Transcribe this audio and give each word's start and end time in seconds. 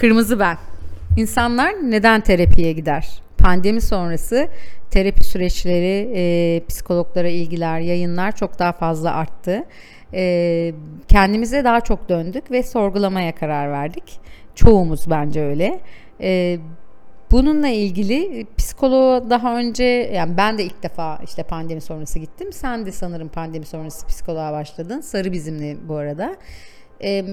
Kırmızı 0.00 0.38
ben. 0.38 0.56
İnsanlar 1.16 1.74
neden 1.82 2.20
terapiye 2.20 2.72
gider? 2.72 3.22
Pandemi 3.38 3.80
sonrası 3.80 4.48
terapi 4.90 5.24
süreçleri, 5.24 6.12
e, 6.14 6.62
psikologlara 6.68 7.28
ilgiler, 7.28 7.80
yayınlar 7.80 8.36
çok 8.36 8.58
daha 8.58 8.72
fazla 8.72 9.14
arttı. 9.14 9.64
E, 10.14 10.72
kendimize 11.08 11.64
daha 11.64 11.80
çok 11.80 12.08
döndük 12.08 12.50
ve 12.50 12.62
sorgulamaya 12.62 13.34
karar 13.34 13.72
verdik. 13.72 14.20
Çoğumuz 14.54 15.10
bence 15.10 15.42
öyle. 15.42 15.80
E, 16.20 16.58
bununla 17.30 17.68
ilgili 17.68 18.46
psikoloğa 18.56 19.30
daha 19.30 19.58
önce 19.58 19.84
yani 20.14 20.36
ben 20.36 20.58
de 20.58 20.64
ilk 20.64 20.82
defa 20.82 21.20
işte 21.24 21.42
pandemi 21.42 21.80
sonrası 21.80 22.18
gittim. 22.18 22.52
Sen 22.52 22.86
de 22.86 22.92
sanırım 22.92 23.28
pandemi 23.28 23.66
sonrası 23.66 24.06
psikoloğa 24.06 24.52
başladın. 24.52 25.00
Sarı 25.00 25.32
bizimle 25.32 25.76
bu 25.88 25.96
arada. 25.96 26.36
E, 27.02 27.24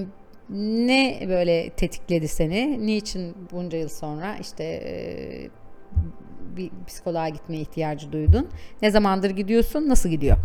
ne 0.50 1.24
böyle 1.28 1.70
tetikledi 1.70 2.28
seni? 2.28 2.86
Niçin 2.86 3.34
bunca 3.52 3.78
yıl 3.78 3.88
sonra 3.88 4.36
işte 4.40 4.64
e, 4.64 4.92
bir 6.56 6.70
psikoloğa 6.86 7.28
gitmeye 7.28 7.60
ihtiyacı 7.60 8.12
duydun? 8.12 8.48
Ne 8.82 8.90
zamandır 8.90 9.30
gidiyorsun? 9.30 9.88
Nasıl 9.88 10.08
gidiyor? 10.08 10.36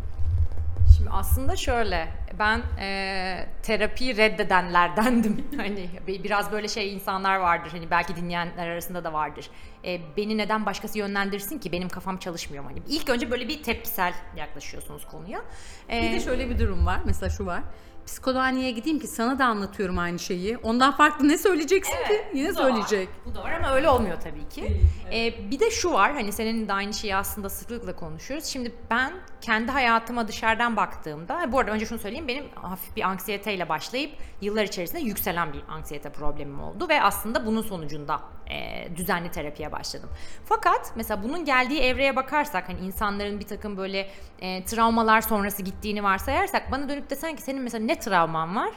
Şimdi 0.97 1.09
aslında 1.09 1.55
şöyle, 1.55 2.07
ben 2.39 2.61
e, 2.79 3.47
terapiyi 3.63 4.17
reddedenlerdendim. 4.17 5.47
hani 5.57 5.89
bi- 6.07 6.23
biraz 6.23 6.51
böyle 6.51 6.67
şey 6.67 6.93
insanlar 6.93 7.35
vardır, 7.37 7.71
hani 7.71 7.91
belki 7.91 8.15
dinleyenler 8.15 8.67
arasında 8.67 9.03
da 9.03 9.13
vardır. 9.13 9.49
E, 9.85 9.99
beni 10.17 10.37
neden 10.37 10.65
başkası 10.65 10.97
yönlendirsin 10.97 11.59
ki? 11.59 11.71
Benim 11.71 11.89
kafam 11.89 12.17
çalışmıyor. 12.17 12.63
Hani 12.63 12.79
ilk 12.87 13.09
önce 13.09 13.31
böyle 13.31 13.47
bir 13.47 13.63
tepkisel 13.63 14.13
yaklaşıyorsunuz 14.37 15.05
konuya. 15.07 15.41
E, 15.89 16.01
Bir 16.03 16.11
de 16.11 16.19
şöyle 16.19 16.49
bir 16.49 16.59
durum 16.59 16.85
var. 16.85 16.99
Mesela 17.05 17.29
şu 17.29 17.45
var. 17.45 17.61
Psikoloğa 18.05 18.47
niye 18.47 18.71
gideyim 18.71 18.99
ki? 18.99 19.07
Sana 19.07 19.39
da 19.39 19.45
anlatıyorum 19.45 19.99
aynı 19.99 20.19
şeyi. 20.19 20.57
Ondan 20.57 20.91
farklı 20.97 21.27
ne 21.27 21.37
söyleyeceksin 21.37 21.93
ki? 21.93 22.21
Yine 22.33 22.49
bu 22.49 22.53
söyleyecek. 22.53 23.09
Bu 23.25 23.35
da 23.35 23.43
var 23.43 23.51
ama 23.51 23.71
öyle 23.75 23.89
olmuyor 23.89 24.17
tabii 24.21 24.49
ki. 24.49 24.81
Ee, 25.13 25.51
bir 25.51 25.59
de 25.59 25.71
şu 25.71 25.91
var 25.91 26.13
hani 26.13 26.31
senin 26.31 26.67
de 26.67 26.73
aynı 26.73 26.93
şeyi 26.93 27.15
aslında 27.15 27.49
sıklıkla 27.49 27.95
konuşuyoruz. 27.95 28.45
Şimdi 28.47 28.71
ben 28.91 29.13
kendi 29.41 29.71
hayatıma 29.71 30.27
dışarıdan 30.27 30.75
baktığımda 30.75 31.51
bu 31.51 31.59
arada 31.59 31.71
önce 31.71 31.85
şunu 31.85 31.99
söyleyeyim 31.99 32.22
benim 32.27 32.45
hafif 32.55 32.95
bir 32.95 33.01
anksiyeteyle 33.01 33.69
başlayıp 33.69 34.11
yıllar 34.41 34.63
içerisinde 34.63 35.01
yükselen 35.01 35.53
bir 35.53 35.63
anksiyete 35.69 36.09
problemim 36.09 36.63
oldu 36.63 36.89
ve 36.89 37.01
aslında 37.01 37.45
bunun 37.45 37.61
sonucunda 37.61 38.21
e, 38.49 38.87
düzenli 38.95 39.31
terapiye 39.31 39.71
başladım. 39.71 40.09
Fakat 40.45 40.91
mesela 40.95 41.23
bunun 41.23 41.45
geldiği 41.45 41.81
evreye 41.81 42.15
bakarsak 42.15 42.69
hani 42.69 42.79
insanların 42.79 43.39
bir 43.39 43.47
takım 43.47 43.77
böyle 43.77 44.09
e, 44.39 44.65
travmalar 44.65 45.21
sonrası 45.21 45.61
gittiğini 45.61 46.03
varsayarsak 46.03 46.71
bana 46.71 46.89
dönüp 46.89 47.09
desen 47.09 47.35
ki 47.35 47.41
senin 47.41 47.61
mesela 47.61 47.85
ne 47.85 47.99
travman 47.99 48.55
var? 48.55 48.71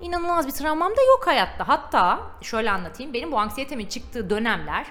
İnanılmaz 0.00 0.46
bir 0.46 0.52
travmam 0.52 0.92
da 0.96 1.02
yok 1.02 1.26
hayatta. 1.26 1.68
Hatta 1.68 2.20
şöyle 2.42 2.70
anlatayım. 2.70 3.14
Benim 3.14 3.32
bu 3.32 3.38
anksiyetemin 3.38 3.86
çıktığı 3.86 4.30
dönemler 4.30 4.86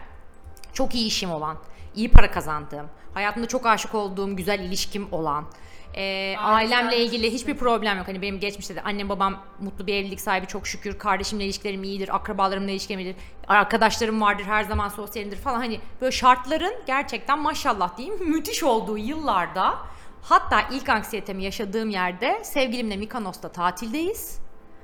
çok 0.74 0.96
iyi 0.96 1.08
işim 1.08 1.32
olan, 1.32 1.58
iyi 1.96 2.12
para 2.12 2.32
kazandığım, 2.32 2.88
hayatımda 3.14 3.48
çok 3.48 3.66
aşık 3.66 3.96
olduğum, 3.96 4.36
güzel 4.36 4.60
ilişkim 4.60 5.08
olan, 5.12 5.46
e, 5.96 6.36
ailemle 6.38 6.98
ilgili 6.98 7.34
hiçbir 7.34 7.58
problem 7.58 7.98
yok. 7.98 8.08
Hani 8.08 8.22
benim 8.22 8.40
geçmişte 8.40 8.76
de 8.76 8.82
annem 8.82 9.10
babam 9.10 9.44
mutlu 9.60 9.88
bir 9.88 9.94
evlilik 9.94 10.22
sahibi 10.22 10.48
çok 10.48 10.68
şükür. 10.68 10.98
Kardeşimle 11.00 11.46
ilişkilerim 11.46 11.84
iyidir, 11.84 12.16
akrabalarımla 12.16 12.72
ilişkilerim 12.72 13.06
iyidir. 13.06 13.22
Arkadaşlarım 13.48 14.22
vardır, 14.22 14.44
her 14.44 14.64
zaman 14.64 14.90
sosyalimdir 14.90 15.38
falan. 15.38 15.58
Hani 15.58 15.80
böyle 16.02 16.12
şartların 16.12 16.74
gerçekten 16.88 17.40
maşallah 17.40 17.98
diyeyim 17.98 18.30
müthiş 18.32 18.64
olduğu 18.64 18.98
yıllarda 18.98 19.78
hatta 20.22 20.62
ilk 20.72 20.90
anksiyetemi 20.90 21.44
yaşadığım 21.44 21.90
yerde 21.90 22.44
sevgilimle 22.44 22.98
Mikonos'ta 22.98 23.50
tatildeyiz. 23.50 24.40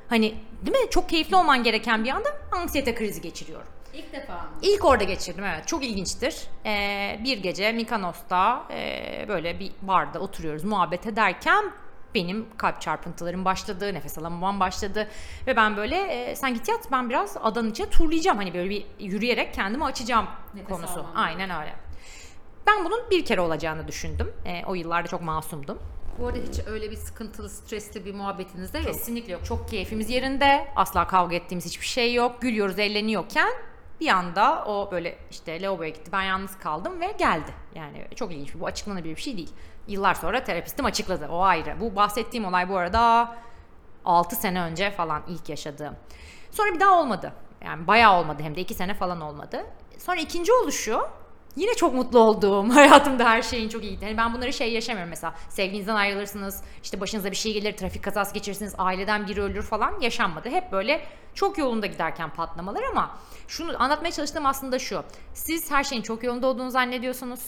Hani 0.09 0.35
değil 0.65 0.77
mi? 0.77 0.89
Çok 0.89 1.09
keyifli 1.09 1.35
olman 1.35 1.63
gereken 1.63 2.03
bir 2.03 2.09
anda 2.09 2.29
anksiyete 2.51 2.95
krizi 2.95 3.21
geçiriyorum. 3.21 3.67
İlk 3.93 4.13
defa 4.13 4.33
mı? 4.33 4.49
İlk 4.61 4.85
orada 4.85 5.03
geçirdim 5.03 5.43
evet. 5.43 5.67
Çok 5.67 5.83
ilginçtir. 5.83 6.47
Ee, 6.65 7.19
bir 7.23 7.37
gece 7.37 7.71
Mikonos'ta 7.71 8.63
e, 8.71 9.25
böyle 9.27 9.59
bir 9.59 9.71
barda 9.81 10.19
oturuyoruz 10.19 10.63
muhabbet 10.63 11.07
ederken 11.07 11.71
benim 12.15 12.45
kalp 12.57 12.81
çarpıntılarım 12.81 13.45
başladı, 13.45 13.93
nefes 13.93 14.17
alamamam 14.17 14.59
başladı 14.59 15.07
ve 15.47 15.55
ben 15.55 15.77
böyle 15.77 15.95
e, 15.95 16.35
sen 16.35 16.53
git 16.53 16.67
yat 16.67 16.91
ben 16.91 17.09
biraz 17.09 17.37
adanın 17.41 17.71
içine 17.71 17.89
turlayacağım 17.89 18.37
hani 18.37 18.53
böyle 18.53 18.69
bir 18.69 18.85
yürüyerek 18.99 19.53
kendimi 19.53 19.85
açacağım 19.85 20.25
Nefes 20.53 20.69
konusu. 20.69 20.99
almam. 20.99 21.11
Aynen 21.15 21.49
öyle. 21.61 21.75
Ben 22.67 22.85
bunun 22.85 23.09
bir 23.11 23.25
kere 23.25 23.41
olacağını 23.41 23.87
düşündüm. 23.87 24.33
E, 24.45 24.65
o 24.65 24.75
yıllarda 24.75 25.07
çok 25.07 25.21
masumdum. 25.21 25.79
Bu 26.19 26.27
arada 26.27 26.37
hiç 26.51 26.59
öyle 26.67 26.91
bir 26.91 26.95
sıkıntılı, 26.95 27.49
stresli 27.49 28.05
bir 28.05 28.13
muhabbetiniz 28.15 28.73
de 28.73 28.77
yok. 28.77 28.87
Kesinlikle 28.87 29.33
yok. 29.33 29.45
Çok 29.45 29.69
keyfimiz 29.69 30.09
yerinde. 30.09 30.67
Asla 30.75 31.07
kavga 31.07 31.35
ettiğimiz 31.35 31.65
hiçbir 31.65 31.85
şey 31.85 32.13
yok. 32.13 32.41
Gülüyoruz, 32.41 32.79
eğleniyorken 32.79 33.49
bir 33.99 34.07
anda 34.07 34.65
o 34.65 34.91
böyle 34.91 35.17
işte 35.31 35.61
lavaboya 35.61 35.89
gitti. 35.89 36.11
Ben 36.11 36.21
yalnız 36.21 36.57
kaldım 36.59 37.01
ve 37.01 37.11
geldi. 37.17 37.53
Yani 37.75 38.07
çok 38.15 38.31
ilginç. 38.31 38.55
Bu 38.55 38.65
açıklanabilir 38.65 39.15
bir 39.15 39.21
şey 39.21 39.37
değil. 39.37 39.53
Yıllar 39.87 40.13
sonra 40.13 40.43
terapistim 40.43 40.85
açıkladı. 40.85 41.27
O 41.31 41.41
ayrı. 41.41 41.79
Bu 41.79 41.95
bahsettiğim 41.95 42.45
olay 42.45 42.69
bu 42.69 42.77
arada 42.77 43.35
6 44.05 44.35
sene 44.35 44.61
önce 44.61 44.91
falan 44.91 45.23
ilk 45.27 45.49
yaşadığım. 45.49 45.95
Sonra 46.51 46.73
bir 46.73 46.79
daha 46.79 46.99
olmadı. 46.99 47.33
Yani 47.65 47.87
bayağı 47.87 48.19
olmadı 48.19 48.43
hem 48.43 48.55
de 48.55 48.61
2 48.61 48.73
sene 48.73 48.93
falan 48.93 49.21
olmadı. 49.21 49.65
Sonra 49.97 50.19
ikinci 50.21 50.53
oluşu 50.53 51.01
Yine 51.55 51.73
çok 51.75 51.93
mutlu 51.93 52.19
olduğum, 52.19 52.69
hayatımda 52.75 53.29
her 53.29 53.41
şeyin 53.41 53.69
çok 53.69 53.83
iyiydi. 53.83 54.05
Yani 54.05 54.17
ben 54.17 54.33
bunları 54.33 54.53
şey 54.53 54.73
yaşamıyorum 54.73 55.09
mesela. 55.09 55.33
Sevginizden 55.49 55.95
ayrılırsınız, 55.95 56.63
işte 56.83 56.99
başınıza 56.99 57.31
bir 57.31 57.35
şey 57.35 57.53
gelir, 57.53 57.77
trafik 57.77 58.03
kazası 58.03 58.33
geçirirsiniz, 58.33 58.75
aileden 58.77 59.27
biri 59.27 59.41
ölür 59.41 59.63
falan 59.63 59.99
yaşanmadı. 60.01 60.49
Hep 60.49 60.71
böyle 60.71 61.01
çok 61.33 61.57
yolunda 61.57 61.85
giderken 61.85 62.29
patlamalar 62.29 62.83
ama 62.91 63.17
şunu 63.47 63.83
anlatmaya 63.83 64.11
çalıştığım 64.11 64.45
aslında 64.45 64.79
şu. 64.79 65.03
Siz 65.33 65.71
her 65.71 65.83
şeyin 65.83 66.01
çok 66.01 66.23
yolunda 66.23 66.47
olduğunu 66.47 66.71
zannediyorsunuz. 66.71 67.39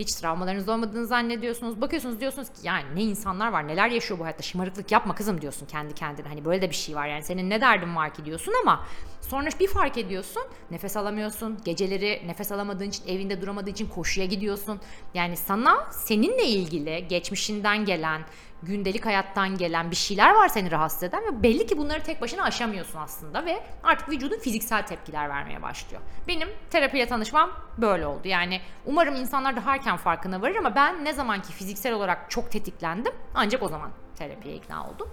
Hiç 0.00 0.14
travmalarınız 0.14 0.68
olmadığını 0.68 1.06
zannediyorsunuz. 1.06 1.80
Bakıyorsunuz 1.80 2.20
diyorsunuz 2.20 2.48
ki 2.48 2.54
yani 2.62 2.84
ne 2.94 3.02
insanlar 3.02 3.52
var 3.52 3.68
neler 3.68 3.90
yaşıyor 3.90 4.20
bu 4.20 4.24
hayatta 4.24 4.42
şımarıklık 4.42 4.92
yapma 4.92 5.14
kızım 5.14 5.40
diyorsun 5.40 5.66
kendi 5.66 5.94
kendine. 5.94 6.28
Hani 6.28 6.44
böyle 6.44 6.62
de 6.62 6.70
bir 6.70 6.74
şey 6.74 6.94
var 6.94 7.06
yani 7.06 7.22
senin 7.22 7.50
ne 7.50 7.60
derdin 7.60 7.96
var 7.96 8.14
ki 8.14 8.24
diyorsun 8.24 8.52
ama 8.62 8.86
sonra 9.20 9.48
bir 9.60 9.66
fark 9.66 9.98
ediyorsun 9.98 10.42
nefes 10.70 10.96
alamıyorsun. 10.96 11.58
Geceleri 11.64 12.22
nefes 12.26 12.52
alamadığın 12.52 12.88
için 12.88 13.06
evinde 13.08 13.42
duramadığın 13.42 13.70
için 13.70 13.86
koşuya 13.86 14.26
gidiyorsun. 14.26 14.80
Yani 15.14 15.36
sana 15.36 15.88
seninle 15.90 16.46
ilgili 16.46 17.08
geçmişinden 17.08 17.84
gelen 17.84 18.22
gündelik 18.62 19.06
hayattan 19.06 19.56
gelen 19.56 19.90
bir 19.90 19.96
şeyler 19.96 20.34
var 20.34 20.48
seni 20.48 20.70
rahatsız 20.70 21.02
eden 21.02 21.24
ve 21.24 21.42
belli 21.42 21.66
ki 21.66 21.78
bunları 21.78 22.02
tek 22.02 22.20
başına 22.20 22.42
aşamıyorsun 22.42 22.98
aslında 22.98 23.44
ve 23.44 23.62
artık 23.82 24.08
vücudun 24.08 24.38
fiziksel 24.38 24.86
tepkiler 24.86 25.28
vermeye 25.28 25.62
başlıyor. 25.62 26.02
Benim 26.28 26.48
terapiye 26.70 27.06
tanışmam 27.06 27.50
böyle 27.78 28.06
oldu. 28.06 28.28
Yani 28.28 28.60
umarım 28.86 29.14
insanlar 29.14 29.56
daha 29.56 29.74
erken 29.74 29.96
farkına 29.96 30.42
varır 30.42 30.56
ama 30.56 30.74
ben 30.74 31.04
ne 31.04 31.12
zamanki 31.12 31.52
fiziksel 31.52 31.92
olarak 31.92 32.30
çok 32.30 32.50
tetiklendim 32.50 33.12
ancak 33.34 33.62
o 33.62 33.68
zaman 33.68 33.90
terapiye 34.18 34.54
ikna 34.54 34.88
oldum. 34.90 35.08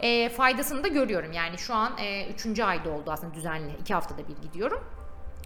E, 0.00 0.28
faydasını 0.28 0.84
da 0.84 0.88
görüyorum. 0.88 1.32
Yani 1.32 1.58
şu 1.58 1.74
an 1.74 1.92
3. 2.46 2.60
ayda 2.60 2.90
oldu 2.90 3.10
aslında 3.10 3.34
düzenli. 3.34 3.72
2 3.80 3.94
haftada 3.94 4.28
bir 4.28 4.36
gidiyorum. 4.42 4.84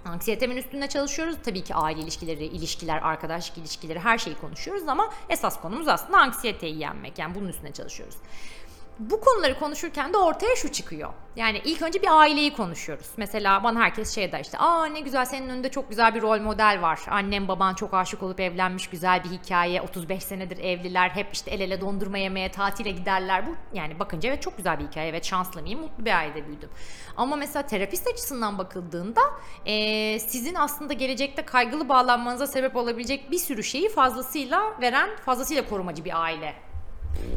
Anksiyetemin 0.07 0.57
üstünde 0.57 0.89
çalışıyoruz. 0.89 1.37
Tabii 1.45 1.65
ki 1.65 1.75
aile 1.75 2.01
ilişkileri, 2.01 2.45
ilişkiler, 2.45 3.03
arkadaşlık 3.03 3.59
ilişkileri 3.59 3.99
her 3.99 4.19
şeyi 4.19 4.37
konuşuyoruz 4.37 4.89
ama 4.89 5.11
esas 5.29 5.61
konumuz 5.61 5.89
aslında 5.89 6.19
anksiyeteyi 6.19 6.79
yenmek. 6.79 7.19
Yani 7.19 7.35
bunun 7.35 7.49
üstüne 7.49 7.73
çalışıyoruz. 7.73 8.17
Bu 8.99 9.21
konuları 9.21 9.59
konuşurken 9.59 10.13
de 10.13 10.17
ortaya 10.19 10.57
şu 10.57 10.73
çıkıyor. 10.73 11.13
Yani 11.37 11.61
ilk 11.65 11.83
önce 11.83 12.03
bir 12.03 12.21
aileyi 12.21 12.53
konuşuyoruz. 12.53 13.07
Mesela 13.17 13.65
bana 13.65 13.81
herkes 13.81 14.15
şey 14.15 14.33
der 14.33 14.41
işte 14.41 14.59
aa 14.59 14.87
ne 14.87 15.01
güzel 15.01 15.25
senin 15.25 15.49
önünde 15.49 15.71
çok 15.71 15.89
güzel 15.89 16.15
bir 16.15 16.23
rol 16.23 16.41
model 16.41 16.79
var. 16.83 17.01
Annem 17.11 17.49
baban 17.49 17.75
çok 17.75 17.95
aşık 17.95 18.23
olup 18.23 18.41
evlenmiş 18.41 18.91
güzel 18.91 19.25
bir 19.25 19.29
hikaye. 19.29 19.83
35 19.83 20.23
senedir 20.23 20.59
evliler 20.59 21.09
hep 21.09 21.27
işte 21.33 21.51
el 21.51 21.61
ele 21.61 21.81
dondurma 21.81 22.19
yemeye 22.19 22.51
tatile 22.51 22.91
giderler. 22.91 23.47
Bu 23.47 23.57
yani 23.73 23.99
bakınca 23.99 24.29
evet 24.29 24.43
çok 24.43 24.57
güzel 24.57 24.79
bir 24.79 24.85
hikaye. 24.85 25.09
Evet 25.09 25.25
şanslı 25.25 25.63
mıyım? 25.63 25.81
Mutlu 25.81 26.05
bir 26.05 26.17
ailede 26.19 26.47
büyüdüm. 26.47 26.71
Ama 27.17 27.37
mesela 27.37 27.67
terapist 27.67 28.07
açısından 28.07 28.59
bakıldığında 28.59 29.21
eee, 29.67 30.19
sizin 30.19 30.55
aslında 30.55 30.93
gelecekte 30.93 31.45
kaygılı 31.45 31.89
bağlanmanıza 31.89 32.47
sebep 32.47 32.77
olabilecek 32.77 33.31
bir 33.31 33.39
sürü 33.39 33.65
şeyi 33.65 33.89
fazlasıyla 33.89 34.81
veren, 34.81 35.11
fazlasıyla 35.17 35.69
korumacı 35.69 36.05
bir 36.05 36.23
aile 36.23 36.67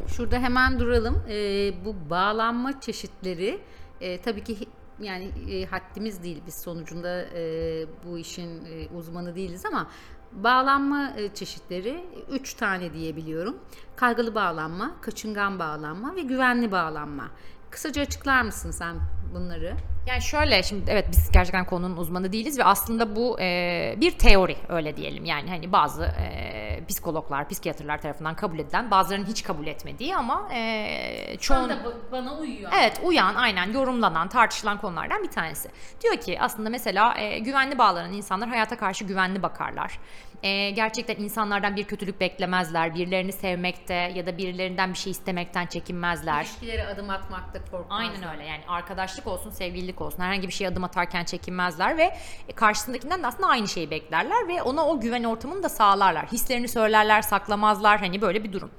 Şurada 0.07 0.39
hemen 0.39 0.79
duralım. 0.79 1.23
Ee, 1.29 1.73
bu 1.85 2.09
bağlanma 2.09 2.81
çeşitleri 2.81 3.59
e, 4.01 4.21
tabii 4.21 4.43
ki 4.43 4.57
yani 5.01 5.31
e, 5.51 5.65
haddimiz 5.65 6.23
değil 6.23 6.41
biz 6.47 6.53
sonucunda 6.53 7.21
e, 7.21 7.85
bu 8.05 8.17
işin 8.17 8.65
e, 8.65 8.87
uzmanı 8.97 9.35
değiliz 9.35 9.65
ama 9.65 9.87
bağlanma 10.31 11.13
e, 11.17 11.33
çeşitleri 11.33 12.05
üç 12.31 12.53
tane 12.53 12.93
diyebiliyorum. 12.93 13.57
Kaygılı 13.95 14.35
bağlanma, 14.35 14.95
kaçıngan 15.01 15.59
bağlanma 15.59 16.15
ve 16.15 16.21
güvenli 16.21 16.71
bağlanma. 16.71 17.27
Kısaca 17.69 18.01
açıklar 18.01 18.41
mısın 18.41 18.71
sen 18.71 18.95
bunları? 19.33 19.75
Yani 20.07 20.21
şöyle 20.21 20.63
şimdi 20.63 20.91
evet 20.91 21.05
biz 21.11 21.31
gerçekten 21.31 21.65
konunun 21.65 21.97
uzmanı 21.97 22.31
değiliz 22.31 22.59
ve 22.59 22.63
aslında 22.63 23.15
bu 23.15 23.39
e, 23.39 23.95
bir 23.97 24.11
teori 24.11 24.57
öyle 24.69 24.97
diyelim. 24.97 25.25
Yani 25.25 25.49
hani 25.49 25.71
bazı 25.71 26.03
e, 26.03 26.85
psikologlar, 26.87 27.49
psikiyatrlar 27.49 28.01
tarafından 28.01 28.35
kabul 28.35 28.59
edilen, 28.59 28.91
bazılarının 28.91 29.25
hiç 29.25 29.43
kabul 29.43 29.67
etmediği 29.67 30.15
ama 30.15 30.49
e, 30.53 31.37
çoğun... 31.39 31.71
bana 32.11 32.37
uyuyor. 32.37 32.71
Evet 32.79 33.01
uyan 33.03 33.35
aynen 33.35 33.71
yorumlanan 33.71 34.29
tartışılan 34.29 34.77
konulardan 34.77 35.23
bir 35.23 35.31
tanesi. 35.31 35.69
Diyor 36.03 36.15
ki 36.15 36.41
aslında 36.41 36.69
mesela 36.69 37.17
e, 37.17 37.39
güvenli 37.39 37.77
bağlanan 37.77 38.13
insanlar 38.13 38.49
hayata 38.49 38.77
karşı 38.77 39.05
güvenli 39.05 39.43
bakarlar. 39.43 39.99
E, 40.43 40.69
gerçekten 40.69 41.15
insanlardan 41.15 41.75
bir 41.75 41.83
kötülük 41.83 42.21
beklemezler. 42.21 42.95
Birilerini 42.95 43.31
sevmekte 43.31 43.93
ya 43.93 44.25
da 44.25 44.37
birilerinden 44.37 44.93
bir 44.93 44.97
şey 44.97 45.11
istemekten 45.11 45.65
çekinmezler. 45.65 46.43
İlişkilere 46.43 46.87
adım 46.87 47.09
atmakta 47.09 47.65
korkmazlar. 47.71 48.05
Aynen 48.05 48.33
öyle 48.33 48.45
yani 48.45 48.61
arkadaşlık 48.67 49.27
olsun 49.27 49.49
sevgililik 49.49 50.01
olsun 50.01 50.23
herhangi 50.23 50.47
bir 50.47 50.53
şeye 50.53 50.67
adım 50.67 50.83
atarken 50.83 51.23
çekinmezler 51.23 51.97
ve 51.97 52.17
e, 52.47 52.53
karşısındakinden 52.55 53.23
de 53.23 53.27
aslında 53.27 53.47
aynı 53.47 53.67
şeyi 53.67 53.91
beklerler 53.91 54.47
ve 54.47 54.61
ona 54.61 54.87
o 54.87 54.99
güven 54.99 55.23
ortamını 55.23 55.63
da 55.63 55.69
sağlarlar. 55.69 56.25
Hislerini 56.25 56.67
söylerler 56.67 57.21
saklamazlar 57.21 57.99
hani 57.99 58.21
böyle 58.21 58.43
bir 58.43 58.53
durum. 58.53 58.71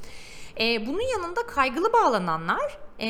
E, 0.60 0.86
bunun 0.86 1.12
yanında 1.12 1.46
kaygılı 1.46 1.92
bağlananlar 1.92 2.78
e, 3.00 3.06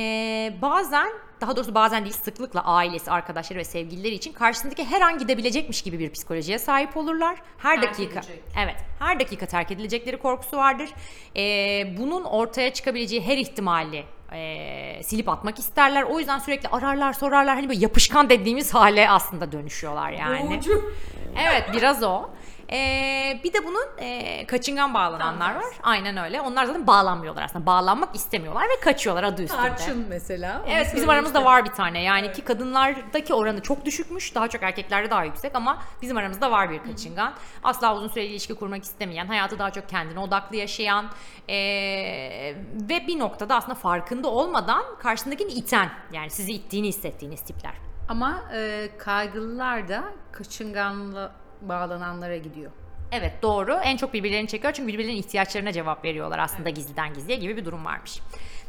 bazen 0.62 1.12
daha 1.40 1.56
doğrusu 1.56 1.75
bazen 1.75 2.04
değil 2.04 2.14
sıklıkla 2.25 2.64
ailesi, 2.64 3.10
arkadaşları 3.10 3.58
ve 3.58 3.64
sevgilileri 3.64 4.14
için 4.14 4.32
karşısındaki 4.32 4.84
her 4.84 5.00
an 5.00 5.19
gidebilecekmiş 5.19 5.82
gibi 5.82 5.98
bir 5.98 6.10
psikolojiye 6.10 6.58
sahip 6.58 6.96
olurlar. 6.96 7.37
Her 7.58 7.81
Terk 7.81 7.90
dakika. 7.90 8.19
edecek. 8.20 8.42
Evet, 8.64 8.76
her 8.98 9.20
dakika 9.20 9.46
terk 9.46 9.70
edilecekleri 9.70 10.16
korkusu 10.16 10.56
vardır. 10.56 10.88
Ee, 11.37 11.94
bunun 11.98 12.25
ortaya 12.25 12.72
çıkabileceği 12.72 13.22
her 13.26 13.38
ihtimali 13.38 14.04
e, 14.32 15.02
silip 15.02 15.28
atmak 15.28 15.58
isterler. 15.58 16.02
O 16.02 16.19
yüzden 16.19 16.38
sürekli 16.38 16.69
ararlar, 16.69 17.12
sorarlar. 17.12 17.54
Hani 17.56 17.69
böyle 17.69 17.81
yapışkan 17.81 18.31
dediğimiz 18.31 18.75
hale 18.75 19.10
aslında 19.10 19.52
dönüşüyorlar 19.52 20.10
yani. 20.10 20.50
Boğucu. 20.50 20.92
Evet, 21.38 21.64
biraz 21.72 22.02
o. 22.02 22.31
Ee, 22.72 23.40
bir 23.44 23.52
de 23.52 23.64
bunun 23.64 23.87
e, 23.99 24.46
kaçıngan 24.46 24.94
bağlananlar 24.94 25.55
var. 25.55 25.64
Aynen 25.82 26.17
öyle. 26.17 26.40
Onlar 26.40 26.64
zaten 26.64 26.87
bağlanmıyorlar 26.87 27.43
aslında. 27.43 27.67
Bağlanmak 27.67 28.14
istemiyorlar 28.14 28.62
ve 28.62 28.81
kaçıyorlar 28.81 29.25
adı 29.25 29.43
üstünde. 29.43 29.61
Tarçın 29.61 30.06
mesela. 30.08 30.61
onu 30.64 30.72
Evet 30.72 30.93
bizim 30.96 31.11
aramızda 31.11 31.44
var 31.44 31.64
bir 31.64 31.70
tane. 31.70 32.02
Yani 32.02 32.32
ki 32.32 32.43
kadınlardaki 32.43 33.34
oranı 33.34 33.62
çok 33.62 33.84
düşükmüş. 33.84 34.34
Daha 34.34 34.49
çok 34.49 34.62
erkeklerde 34.62 35.11
daha 35.11 35.25
yüksek 35.25 35.55
ama 35.55 35.82
bizim 36.02 36.17
aramızda 36.17 36.50
var 36.50 36.70
bir 36.70 36.82
kaçıngan. 36.82 37.34
Asla 37.62 37.94
uzun 37.96 38.08
süreli 38.08 38.26
ilişki 38.26 38.55
kurmak 38.55 38.84
istemeyen, 38.84 39.26
hayatı 39.26 39.58
daha 39.58 39.70
çok 39.70 39.88
kendine 39.88 40.19
odaklı 40.19 40.56
yaşayan 40.56 41.06
eee, 41.49 42.55
ve 42.90 43.06
bir 43.06 43.19
noktada 43.19 43.56
aslında 43.56 43.75
farkında 43.75 44.28
olmadan 44.28 44.82
karşısındakini 44.99 45.52
iten 45.52 45.88
yani 46.12 46.31
sizi 46.31 46.52
ittiğini 46.52 46.88
hissettiğiniz 46.88 47.40
tipler. 47.40 47.73
Ama 48.08 48.43
e, 48.55 48.88
kaygılılar 48.99 49.88
da 49.88 50.05
kaçınganla 50.32 51.32
bağlananlara 51.62 52.37
gidiyor. 52.37 52.71
Evet 53.12 53.33
doğru. 53.43 53.75
En 53.75 53.97
çok 53.97 54.12
birbirlerini 54.12 54.49
çekiyor 54.49 54.73
çünkü 54.73 54.93
birbirlerinin 54.93 55.21
ihtiyaçlarına 55.21 55.73
cevap 55.73 56.05
veriyorlar 56.05 56.39
aslında 56.39 56.71
gizliden 56.71 57.15
gizliye 57.15 57.39
gibi 57.39 57.57
bir 57.57 57.65
durum 57.65 57.85
varmış. 57.85 58.21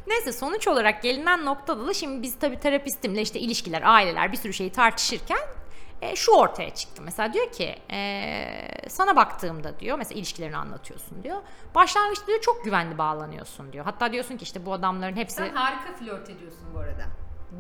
Neyse 0.07 0.31
sonuç 0.31 0.67
olarak 0.67 1.03
gelinen 1.03 1.45
noktada 1.45 1.87
da 1.87 1.93
şimdi 1.93 2.21
biz 2.21 2.39
tabii 2.39 2.59
terapistimle 2.59 3.21
işte 3.21 3.39
ilişkiler, 3.39 3.81
aileler 3.85 4.31
bir 4.31 4.37
sürü 4.37 4.53
şeyi 4.53 4.71
tartışırken 4.71 5.39
e, 6.01 6.15
şu 6.15 6.31
ortaya 6.31 6.69
çıktı. 6.73 7.01
Mesela 7.05 7.33
diyor 7.33 7.51
ki 7.51 7.75
e, 7.91 8.89
sana 8.89 9.15
baktığımda 9.15 9.79
diyor 9.79 9.97
mesela 9.97 10.19
ilişkilerini 10.19 10.57
anlatıyorsun 10.57 11.23
diyor. 11.23 11.37
Başlangıçta 11.75 12.27
diyor 12.27 12.41
çok 12.41 12.65
güvenli 12.65 12.97
bağlanıyorsun 12.97 13.73
diyor. 13.73 13.85
Hatta 13.85 14.11
diyorsun 14.11 14.37
ki 14.37 14.43
işte 14.43 14.65
bu 14.65 14.73
adamların 14.73 15.15
hepsi 15.15 15.35
Sen 15.35 15.55
harika 15.55 15.93
flört 15.93 16.29
ediyorsun 16.29 16.67
bu 16.73 16.79
arada. 16.79 17.03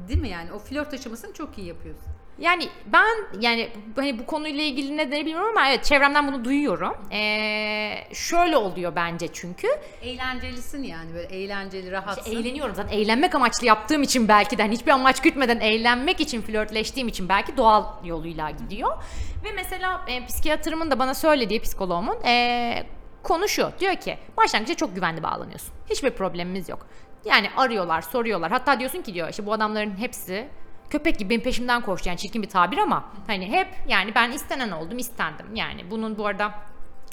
Değil 0.07 0.21
mi 0.21 0.29
yani? 0.29 0.51
O 0.51 0.59
flört 0.59 0.93
aşamasını 0.93 1.33
çok 1.33 1.57
iyi 1.57 1.67
yapıyorsun. 1.67 2.07
Yani 2.41 2.69
ben 2.85 3.07
yani 3.39 3.69
hani 3.95 4.19
bu 4.19 4.25
konuyla 4.25 4.63
ilgili 4.63 4.97
ne 4.97 5.11
bilmiyorum 5.11 5.47
ama 5.49 5.69
evet 5.69 5.83
çevremden 5.83 6.27
bunu 6.27 6.45
duyuyorum. 6.45 6.93
Ee, 7.11 8.13
şöyle 8.13 8.57
oluyor 8.57 8.95
bence 8.95 9.27
çünkü. 9.33 9.67
Eğlencelisin 10.01 10.83
yani 10.83 11.13
böyle 11.13 11.27
eğlenceli, 11.27 11.91
rahatsın. 11.91 12.31
Eğleniyorum 12.31 12.75
zaten 12.75 12.97
eğlenmek 12.97 13.35
amaçlı 13.35 13.67
yaptığım 13.67 14.03
için 14.03 14.27
belki 14.27 14.57
de 14.57 14.61
hani 14.61 14.73
hiçbir 14.73 14.91
amaç 14.91 15.21
gütmeden 15.21 15.59
eğlenmek 15.59 16.19
için 16.19 16.41
flörtleştiğim 16.41 17.07
için 17.07 17.29
belki 17.29 17.57
doğal 17.57 17.85
yoluyla 18.05 18.49
gidiyor. 18.49 19.03
Ve 19.43 19.51
mesela 19.51 20.05
e, 20.07 20.25
psikiyatrımın 20.25 20.91
da 20.91 20.99
bana 20.99 21.13
söylediği 21.13 21.61
psikoloğumun 21.61 22.23
e, 22.25 22.83
konu 23.23 23.47
şu. 23.47 23.71
Diyor 23.79 23.95
ki 23.95 24.17
başlangıçta 24.37 24.75
çok 24.75 24.95
güvenli 24.95 25.23
bağlanıyorsun. 25.23 25.73
Hiçbir 25.89 26.09
problemimiz 26.09 26.69
yok. 26.69 26.87
Yani 27.25 27.49
arıyorlar, 27.57 28.01
soruyorlar. 28.01 28.51
Hatta 28.51 28.79
diyorsun 28.79 29.01
ki 29.01 29.13
diyor 29.13 29.29
işte 29.29 29.45
bu 29.45 29.53
adamların 29.53 29.97
hepsi 29.97 30.47
köpek 30.91 31.19
gibi 31.19 31.29
benim 31.29 31.41
peşimden 31.41 31.81
koştu. 31.81 32.09
Yani 32.09 32.17
çirkin 32.17 32.41
bir 32.41 32.49
tabir 32.49 32.77
ama 32.77 33.03
hani 33.27 33.51
hep 33.51 33.67
yani 33.87 34.15
ben 34.15 34.31
istenen 34.31 34.71
oldum, 34.71 34.97
istendim. 34.97 35.55
Yani 35.55 35.91
bunun 35.91 36.17
bu 36.17 36.27
arada 36.27 36.51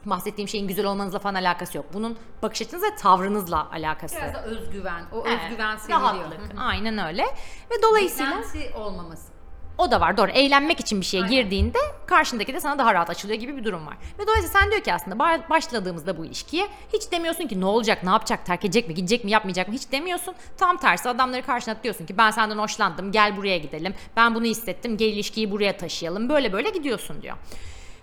bahsettiğim 0.04 0.48
şeyin 0.48 0.68
güzel 0.68 0.86
olmanızla 0.86 1.18
falan 1.18 1.34
alakası 1.34 1.76
yok. 1.76 1.86
Bunun 1.92 2.18
bakış 2.42 2.62
açınız 2.62 2.82
ve 2.82 2.96
tavrınızla 2.96 3.70
alakası. 3.72 4.16
Biraz 4.16 4.34
da 4.34 4.44
özgüven. 4.44 5.04
O 5.12 5.24
Evet, 5.26 5.40
özgüven 5.44 5.76
seviliyor. 5.76 6.00
Rahatlık. 6.00 6.40
Aynen 6.58 6.98
öyle. 7.06 7.22
Ve 7.70 7.82
dolayısıyla 7.82 8.38
Beklenti 8.38 8.74
olmaması. 8.78 9.37
O 9.78 9.90
da 9.90 10.00
var 10.00 10.16
doğru. 10.16 10.30
Eğlenmek 10.30 10.80
için 10.80 11.00
bir 11.00 11.06
şeye 11.06 11.22
Aynen. 11.22 11.30
girdiğinde 11.34 11.78
karşındaki 12.06 12.54
de 12.54 12.60
sana 12.60 12.78
daha 12.78 12.94
rahat 12.94 13.10
açılıyor 13.10 13.38
gibi 13.40 13.56
bir 13.56 13.64
durum 13.64 13.86
var. 13.86 13.96
Ve 14.18 14.26
dolayısıyla 14.26 14.60
sen 14.60 14.70
diyor 14.70 14.82
ki 14.82 14.94
aslında 14.94 15.16
ba- 15.16 15.50
başladığımızda 15.50 16.18
bu 16.18 16.24
ilişkiye 16.24 16.66
hiç 16.92 17.12
demiyorsun 17.12 17.46
ki 17.46 17.60
ne 17.60 17.64
olacak, 17.64 18.02
ne 18.04 18.10
yapacak, 18.10 18.46
terk 18.46 18.64
edecek 18.64 18.88
mi, 18.88 18.94
gidecek 18.94 19.24
mi, 19.24 19.30
yapmayacak 19.30 19.68
mı 19.68 19.74
hiç 19.74 19.92
demiyorsun. 19.92 20.34
Tam 20.58 20.76
tersi 20.76 21.08
adamları 21.08 21.42
karşına 21.42 21.82
diyorsun 21.82 22.06
ki 22.06 22.18
ben 22.18 22.30
senden 22.30 22.58
hoşlandım, 22.58 23.12
gel 23.12 23.36
buraya 23.36 23.58
gidelim. 23.58 23.94
Ben 24.16 24.34
bunu 24.34 24.44
hissettim, 24.44 24.96
gel 24.96 25.06
ilişkiyi 25.06 25.50
buraya 25.50 25.76
taşıyalım. 25.76 26.28
Böyle 26.28 26.52
böyle 26.52 26.70
gidiyorsun 26.70 27.22
diyor. 27.22 27.36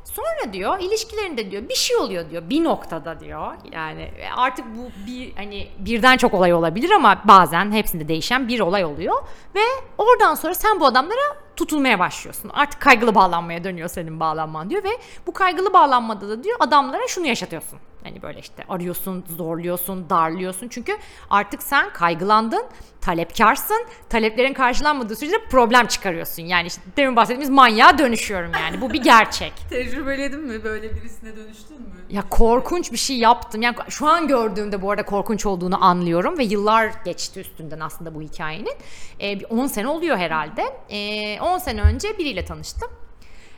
Sonra 0.03 0.53
diyor 0.53 0.79
ilişkilerinde 0.79 1.51
diyor 1.51 1.69
bir 1.69 1.75
şey 1.75 1.97
oluyor 1.97 2.29
diyor 2.29 2.49
bir 2.49 2.63
noktada 2.63 3.19
diyor. 3.19 3.53
Yani 3.71 4.11
artık 4.35 4.65
bu 4.77 5.07
bir 5.07 5.33
hani 5.35 5.67
birden 5.79 6.17
çok 6.17 6.33
olay 6.33 6.53
olabilir 6.53 6.91
ama 6.91 7.21
bazen 7.23 7.71
hepsinde 7.71 8.07
değişen 8.07 8.47
bir 8.47 8.59
olay 8.59 8.85
oluyor 8.85 9.15
ve 9.55 9.61
oradan 9.97 10.35
sonra 10.35 10.55
sen 10.55 10.79
bu 10.79 10.85
adamlara 10.85 11.44
tutulmaya 11.55 11.99
başlıyorsun. 11.99 12.51
Artık 12.53 12.81
kaygılı 12.81 13.15
bağlanmaya 13.15 13.63
dönüyor 13.63 13.89
senin 13.89 14.19
bağlanman 14.19 14.69
diyor 14.69 14.83
ve 14.83 14.89
bu 15.27 15.33
kaygılı 15.33 15.73
bağlanmada 15.73 16.29
da 16.29 16.43
diyor 16.43 16.57
adamlara 16.59 17.07
şunu 17.07 17.27
yaşatıyorsun. 17.27 17.79
Hani 18.03 18.21
böyle 18.21 18.39
işte 18.39 18.63
arıyorsun, 18.69 19.23
zorluyorsun, 19.37 20.09
darlıyorsun. 20.09 20.67
Çünkü 20.67 20.97
artık 21.29 21.63
sen 21.63 21.93
kaygılandın, 21.93 22.63
talepkarsın. 23.01 23.85
Taleplerin 24.09 24.53
karşılanmadığı 24.53 25.15
sürece 25.15 25.35
problem 25.49 25.87
çıkarıyorsun. 25.87 26.43
Yani 26.43 26.67
işte 26.67 26.81
demin 26.97 27.15
bahsettiğimiz 27.15 27.49
manyağa 27.49 27.97
dönüşüyorum 27.97 28.51
yani. 28.61 28.81
Bu 28.81 28.93
bir 28.93 29.03
gerçek. 29.03 29.53
Tecrübeledin 29.69 30.39
mi? 30.39 30.63
Böyle 30.63 30.95
birisine 30.95 31.35
dönüştün 31.35 31.81
mü? 31.81 31.87
Ya 32.09 32.23
korkunç 32.29 32.91
bir 32.91 32.97
şey 32.97 33.17
yaptım. 33.17 33.61
Yani 33.61 33.75
şu 33.89 34.07
an 34.07 34.27
gördüğümde 34.27 34.81
bu 34.81 34.91
arada 34.91 35.05
korkunç 35.05 35.45
olduğunu 35.45 35.85
anlıyorum 35.85 36.37
ve 36.37 36.43
yıllar 36.43 36.91
geçti 37.05 37.39
üstünden 37.39 37.79
aslında 37.79 38.15
bu 38.15 38.21
hikayenin. 38.21 38.73
Ee, 39.21 39.39
bir 39.39 39.45
10 39.49 39.67
sene 39.67 39.87
oluyor 39.87 40.17
herhalde. 40.17 40.63
Ee, 40.89 41.39
10 41.45 41.57
sene 41.57 41.81
önce 41.81 42.17
biriyle 42.17 42.45
tanıştım. 42.45 42.89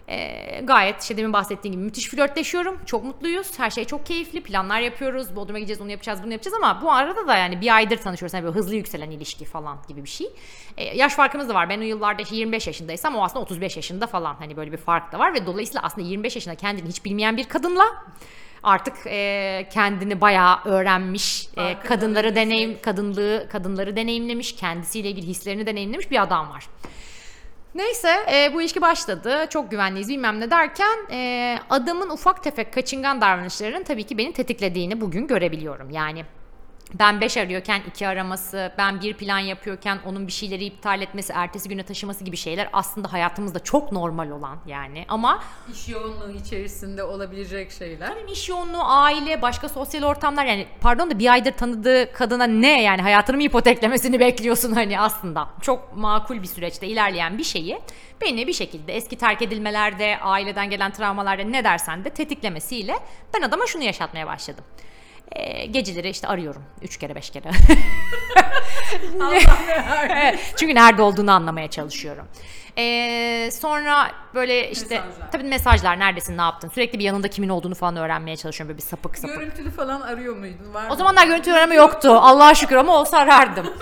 Ee, 0.10 0.62
gayet 0.64 1.02
işte 1.02 1.18
demin 1.18 1.34
bahsettiğim 1.34 1.76
gibi 1.76 1.84
müthiş 1.84 2.08
flörtleşiyorum. 2.10 2.80
Çok 2.86 3.04
mutluyuz. 3.04 3.60
Her 3.60 3.70
şey 3.70 3.86
çok 3.86 4.06
keyifli. 4.06 4.44
Planlar 4.44 4.80
yapıyoruz. 4.80 5.36
Bodrum'a 5.36 5.60
gideceğiz, 5.60 5.82
onu 5.82 5.92
yapacağız, 5.92 6.24
bunu 6.24 6.32
yapacağız 6.32 6.58
ama 6.58 6.82
bu 6.82 6.92
arada 6.92 7.28
da 7.28 7.38
yani 7.38 7.62
bir 7.62 7.76
aydır 7.76 7.98
tanışıyoruz. 7.98 8.34
Yani 8.34 8.44
böyle 8.44 8.56
hızlı 8.56 8.76
yükselen 8.76 9.12
ilişki 9.12 9.46
falan 9.46 9.78
gibi 9.88 10.04
bir 10.04 10.10
şey. 10.10 10.28
Ee, 10.78 10.98
yaş 10.98 11.14
farkımız 11.14 11.50
da 11.50 11.54
var. 11.54 11.70
Ben 11.70 11.80
o 11.80 11.84
yıllarda 11.84 12.22
işte 12.22 12.36
25 12.36 12.68
yaşındaysam 12.68 13.16
o 13.16 13.24
aslında 13.24 13.40
35 13.40 13.76
yaşında 13.76 14.08
falan. 14.08 14.36
Hani 14.36 14.58
böyle 14.58 14.72
bir 14.72 14.78
fark 14.78 15.12
da 15.12 15.20
var 15.20 15.34
ve 15.34 15.46
dolayısıyla 15.46 15.82
aslında 15.84 16.08
25 16.08 16.36
yaşında 16.36 16.56
kendini 16.56 16.90
hiç 16.90 17.06
bilmeyen 17.06 17.38
bir 17.38 17.44
kadınla 17.44 17.86
artık 18.64 18.96
e, 19.06 19.70
kendini 19.74 20.22
bayağı 20.22 20.60
öğrenmiş, 20.66 21.50
e, 21.58 21.80
kadınları 21.80 22.36
deneyim, 22.36 22.78
kadınlığı, 22.82 23.48
kadınları 23.52 23.96
deneyimlemiş, 23.96 24.56
kendisiyle 24.56 25.10
ilgili 25.10 25.28
hislerini 25.28 25.66
deneyimlemiş 25.66 26.12
bir 26.12 26.24
adam 26.24 26.50
var. 26.50 26.68
Neyse 27.76 28.10
e, 28.34 28.54
bu 28.54 28.62
ilişki 28.62 28.82
başladı. 28.82 29.46
Çok 29.50 29.72
güvenliyiz 29.72 30.10
bilmem 30.10 30.40
ne 30.40 30.52
derken 30.52 30.98
e, 31.12 31.60
adamın 31.70 32.10
ufak 32.10 32.44
tefek 32.44 32.74
kaçıngan 32.74 33.22
davranışlarının 33.22 33.84
tabii 33.84 34.04
ki 34.04 34.18
beni 34.18 34.34
tetiklediğini 34.34 35.02
bugün 35.02 35.28
görebiliyorum. 35.28 35.90
Yani 35.90 36.26
ben 36.94 37.22
5 37.22 37.38
arıyorken 37.38 37.82
2 37.88 38.08
araması, 38.08 38.72
ben 38.78 39.02
bir 39.02 39.14
plan 39.14 39.40
yapıyorken 39.40 40.00
onun 40.06 40.28
bir 40.28 40.32
şeyleri 40.32 40.66
iptal 40.66 41.02
etmesi, 41.02 41.34
ertesi 41.34 41.70
güne 41.70 41.84
taşıması 41.84 42.24
gibi 42.24 42.38
şeyler 42.38 42.70
aslında 42.74 43.14
hayatımızda 43.14 43.60
çok 43.60 43.92
normal 43.92 44.30
olan 44.30 44.58
yani. 44.68 45.06
Ama 45.08 45.44
İş 45.74 45.90
yoğunluğu 45.90 46.32
içerisinde 46.32 47.04
olabilecek 47.04 47.72
şeyler. 47.72 48.08
Tabii 48.08 48.32
iş 48.32 48.50
yoğunluğu, 48.50 48.84
aile, 48.84 49.42
başka 49.42 49.70
sosyal 49.70 50.04
ortamlar 50.04 50.46
yani 50.46 50.68
pardon 50.82 51.12
da 51.12 51.20
bir 51.20 51.32
aydır 51.32 51.52
tanıdığı 51.52 52.14
kadına 52.14 52.44
ne 52.44 52.84
yani 52.84 53.02
hayatını 53.02 53.38
mı 53.38 53.44
ipoteklemesini 53.44 54.20
bekliyorsun 54.28 54.74
hani 54.74 55.00
aslında. 55.00 55.50
Çok 55.62 55.98
makul 55.98 56.42
bir 56.42 56.48
süreçte 56.48 56.88
ilerleyen 56.88 57.38
bir 57.38 57.44
şeyi 57.44 57.80
beni 58.22 58.48
bir 58.48 58.54
şekilde 58.54 58.96
eski 58.96 59.18
terk 59.18 59.42
edilmelerde, 59.42 60.18
aileden 60.22 60.70
gelen 60.70 60.92
travmalarda 60.92 61.44
ne 61.44 61.64
dersen 61.64 62.06
de 62.06 62.10
tetiklemesiyle 62.10 62.96
ben 63.34 63.42
adama 63.42 63.68
şunu 63.68 63.84
yaşatmaya 63.84 64.28
başladım. 64.28 64.64
Ee, 65.32 65.66
geceleri 65.66 66.10
işte 66.10 66.28
arıyorum. 66.28 66.64
Üç 66.82 66.98
kere 66.98 67.16
beş 67.16 67.30
kere. 67.30 67.50
Çünkü 70.56 70.76
nerede 70.76 71.02
olduğunu 71.02 71.32
anlamaya 71.32 71.70
çalışıyorum. 71.70 72.28
Ee, 72.78 73.50
sonra 73.54 74.12
böyle 74.36 74.72
işte 74.72 74.96
Mesajlar. 75.00 75.32
tabii 75.32 75.44
mesajlar 75.44 76.00
neredesin 76.00 76.38
ne 76.38 76.42
yaptın 76.42 76.70
sürekli 76.70 77.00
bir 77.00 77.04
yanında 77.04 77.28
kimin 77.28 77.50
olduğunu 77.50 77.76
falan 77.76 77.96
öğrenmeye 77.96 78.38
çalışıyorum 78.38 78.70
böyle 78.70 78.78
bir 78.78 78.84
sapık 78.84 79.18
sapık. 79.18 79.36
Görüntülü 79.40 79.72
falan 79.72 80.02
arıyor 80.02 80.36
muydun? 80.36 80.74
Var 80.74 80.86
O 80.86 80.90
mı? 80.90 80.96
zamanlar 80.96 81.28
görüntü 81.28 81.52
arama 81.52 81.74
yoktu. 81.74 82.12
Allah'a 82.22 82.56
şükür 82.56 82.76
ama 82.76 82.96
olsa 83.00 83.18
arardım. 83.18 83.74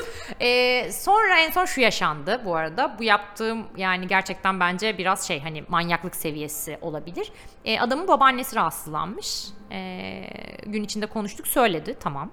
Ee, 0.41 0.91
sonra 0.91 1.39
en 1.39 1.51
son 1.51 1.65
şu 1.65 1.81
yaşandı 1.81 2.41
bu 2.45 2.55
arada. 2.55 2.95
Bu 2.99 3.03
yaptığım 3.03 3.67
yani 3.77 4.07
gerçekten 4.07 4.59
bence 4.59 4.97
biraz 4.97 5.27
şey 5.27 5.41
hani 5.41 5.63
manyaklık 5.67 6.15
seviyesi 6.15 6.77
olabilir. 6.81 7.31
Ee, 7.65 7.79
adamın 7.79 8.07
babaannesi 8.07 8.55
rahatsızlanmış. 8.55 9.45
Ee, 9.71 10.21
gün 10.65 10.83
içinde 10.83 11.05
konuştuk 11.05 11.47
söyledi 11.47 11.95
tamam. 11.99 12.31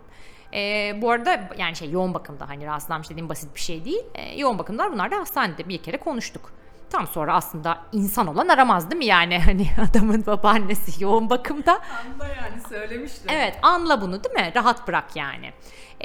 Ee, 0.55 0.99
bu 1.03 1.11
arada 1.11 1.51
yani 1.59 1.77
şey 1.77 1.91
yoğun 1.91 2.15
bakımda 2.15 2.49
hani 2.49 2.67
rahatsızlanmış 2.67 3.11
dediğim 3.11 3.29
basit 3.29 3.55
bir 3.55 3.61
şey 3.61 3.85
değil. 3.85 4.05
Ee, 4.15 4.39
yoğun 4.39 4.59
bakımlar 4.59 4.93
bunlar 4.93 5.11
da 5.11 5.17
hastanede 5.17 5.69
bir 5.69 5.83
kere 5.83 5.97
konuştuk. 5.97 6.53
Tam 6.91 7.07
sonra 7.07 7.35
aslında 7.35 7.79
insan 7.93 8.27
olan 8.27 8.49
aramaz 8.49 8.91
değil 8.91 8.99
mi 8.99 9.05
yani 9.05 9.39
hani 9.45 9.67
adamın 9.91 10.27
babaannesi 10.27 11.05
yoğun 11.05 11.31
bakımda. 11.31 11.73
Anda 11.73 12.29
yani 12.29 12.63
söylemiştim. 12.69 13.31
Evet 13.31 13.59
anla 13.63 14.01
bunu 14.01 14.25
değil 14.25 14.35
mi? 14.35 14.53
Rahat 14.57 14.89
bırak 14.89 15.17
yani. 15.17 15.53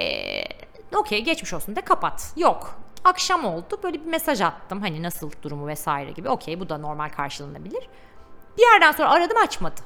Ee, 0.00 0.42
Okey 0.96 1.24
geçmiş 1.24 1.54
olsun 1.54 1.76
de 1.76 1.80
kapat. 1.80 2.32
Yok. 2.36 2.78
Akşam 3.04 3.44
oldu 3.44 3.80
böyle 3.82 4.00
bir 4.00 4.10
mesaj 4.10 4.40
attım. 4.40 4.80
Hani 4.80 5.02
nasıl 5.02 5.30
durumu 5.42 5.66
vesaire 5.66 6.10
gibi. 6.10 6.28
Okey 6.28 6.60
bu 6.60 6.68
da 6.68 6.78
normal 6.78 7.08
karşılanabilir. 7.08 7.88
Bir 8.58 8.62
yerden 8.62 8.92
sonra 8.92 9.10
aradım 9.10 9.36
açmadı. 9.36 9.80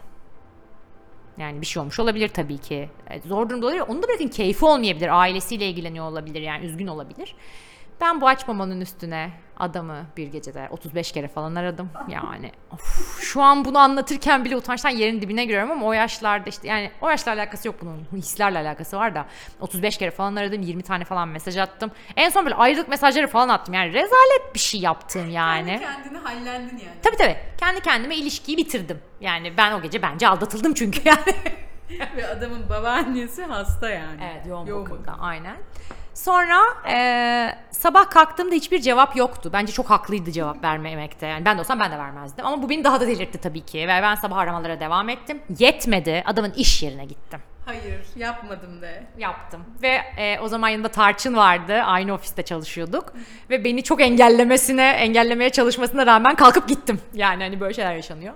Yani 1.43 1.61
bir 1.61 1.67
şey 1.67 1.81
olmuş 1.81 2.01
olabilir 2.01 2.29
tabii 2.29 2.59
ki. 2.59 2.89
E, 3.11 3.21
Zor 3.21 3.49
durumda 3.49 3.67
olabilir. 3.67 3.85
Onu 3.89 4.03
da 4.03 4.09
bırakın 4.09 4.29
keyfi 4.29 4.65
olmayabilir. 4.65 5.21
Ailesiyle 5.21 5.69
ilgileniyor 5.69 6.05
olabilir 6.05 6.41
yani 6.41 6.65
üzgün 6.67 6.87
olabilir. 6.87 7.35
Ben 8.01 8.21
bu 8.21 8.29
açmamanın 8.29 8.81
üstüne 8.81 9.31
adamı 9.57 10.07
bir 10.17 10.27
gecede 10.27 10.69
35 10.71 11.13
kere 11.13 11.29
falan 11.29 11.55
aradım. 11.55 11.91
Yani 12.09 12.53
of, 12.73 13.21
şu 13.21 13.43
an 13.43 13.65
bunu 13.65 13.79
anlatırken 13.79 14.45
bile 14.45 14.57
utançtan 14.57 14.91
yerin 14.91 15.21
dibine 15.21 15.45
giriyorum 15.45 15.71
ama 15.71 15.87
o 15.87 15.93
yaşlarda 15.93 16.51
işte 16.51 16.69
yani 16.69 16.91
o 17.01 17.09
yaşla 17.11 17.33
alakası 17.33 17.69
yok 17.69 17.77
bunun. 17.81 18.07
Hislerle 18.13 18.59
alakası 18.59 18.97
var 18.97 19.15
da 19.15 19.27
35 19.61 19.99
kere 19.99 20.11
falan 20.11 20.37
aradım. 20.37 20.63
20 20.63 20.83
tane 20.83 21.05
falan 21.05 21.29
mesaj 21.29 21.57
attım. 21.57 21.91
En 22.17 22.31
son 22.31 22.45
böyle 22.45 22.55
ayrılık 22.55 22.89
mesajları 22.89 23.27
falan 23.29 23.49
attım. 23.49 23.75
Yani 23.75 23.93
rezalet 23.93 24.55
bir 24.55 24.59
şey 24.59 24.81
yaptım 24.81 25.31
yani. 25.31 25.81
Kendi 25.81 25.85
kendine 25.85 26.19
hallendin 26.19 26.79
yani. 26.79 26.97
Tabii 27.03 27.17
tabii. 27.17 27.37
Kendi 27.59 27.81
kendime 27.81 28.17
ilişkiyi 28.17 28.57
bitirdim. 28.57 28.99
Yani 29.21 29.57
ben 29.57 29.73
o 29.73 29.83
gece 29.83 30.03
bence 30.03 30.29
aldatıldım 30.29 30.75
çünkü 30.75 31.01
yani. 31.05 31.35
Ve 32.17 32.29
adamın 32.29 32.69
babaannesi 32.71 33.45
hasta 33.45 33.91
yani. 33.91 34.21
Evet 34.33 34.47
yoğun, 34.47 34.67
Yoğun 34.67 34.85
bakımda 34.85 35.17
aynen. 35.21 35.57
Sonra 36.15 36.61
e, 36.89 36.97
sabah 37.71 38.11
kalktığımda 38.11 38.55
hiçbir 38.55 38.81
cevap 38.81 39.17
yoktu. 39.17 39.51
Bence 39.53 39.73
çok 39.73 39.91
haklıydı 39.91 40.33
cevap 40.33 40.65
vermemekte. 40.65 41.27
Yani 41.27 41.45
ben 41.45 41.57
de 41.57 41.61
olsam 41.61 41.81
ben 41.81 41.93
de 41.93 41.99
vermezdim. 41.99 42.47
Ama 42.47 42.63
bu 42.63 42.69
beni 42.71 42.85
daha 42.85 43.01
da 43.01 43.07
delirtti 43.07 43.39
tabii 43.39 43.61
ki. 43.65 43.79
Ve 43.79 43.89
ben 43.89 44.15
sabah 44.15 44.37
aramalara 44.37 44.81
devam 44.81 45.09
ettim. 45.09 45.43
Yetmedi. 45.59 46.23
Adamın 46.27 46.53
iş 46.53 46.83
yerine 46.83 47.05
gittim. 47.05 47.41
Hayır 47.65 48.01
yapmadım 48.17 48.83
de. 48.83 49.03
Yaptım. 49.19 49.65
Ve 49.83 50.01
e, 50.17 50.39
o 50.41 50.49
zaman 50.49 50.69
yanında 50.69 50.89
Tarçın 50.89 51.37
vardı. 51.37 51.75
Aynı 51.83 52.15
ofiste 52.15 52.43
çalışıyorduk. 52.43 53.13
Ve 53.51 53.65
beni 53.65 53.83
çok 53.83 54.01
engellemesine, 54.01 54.91
engellemeye 54.91 55.51
çalışmasına 55.51 56.07
rağmen 56.07 56.35
kalkıp 56.35 56.69
gittim. 56.69 57.01
Yani 57.15 57.43
hani 57.43 57.61
böyle 57.61 57.75
şeyler 57.75 57.95
yaşanıyor. 57.95 58.35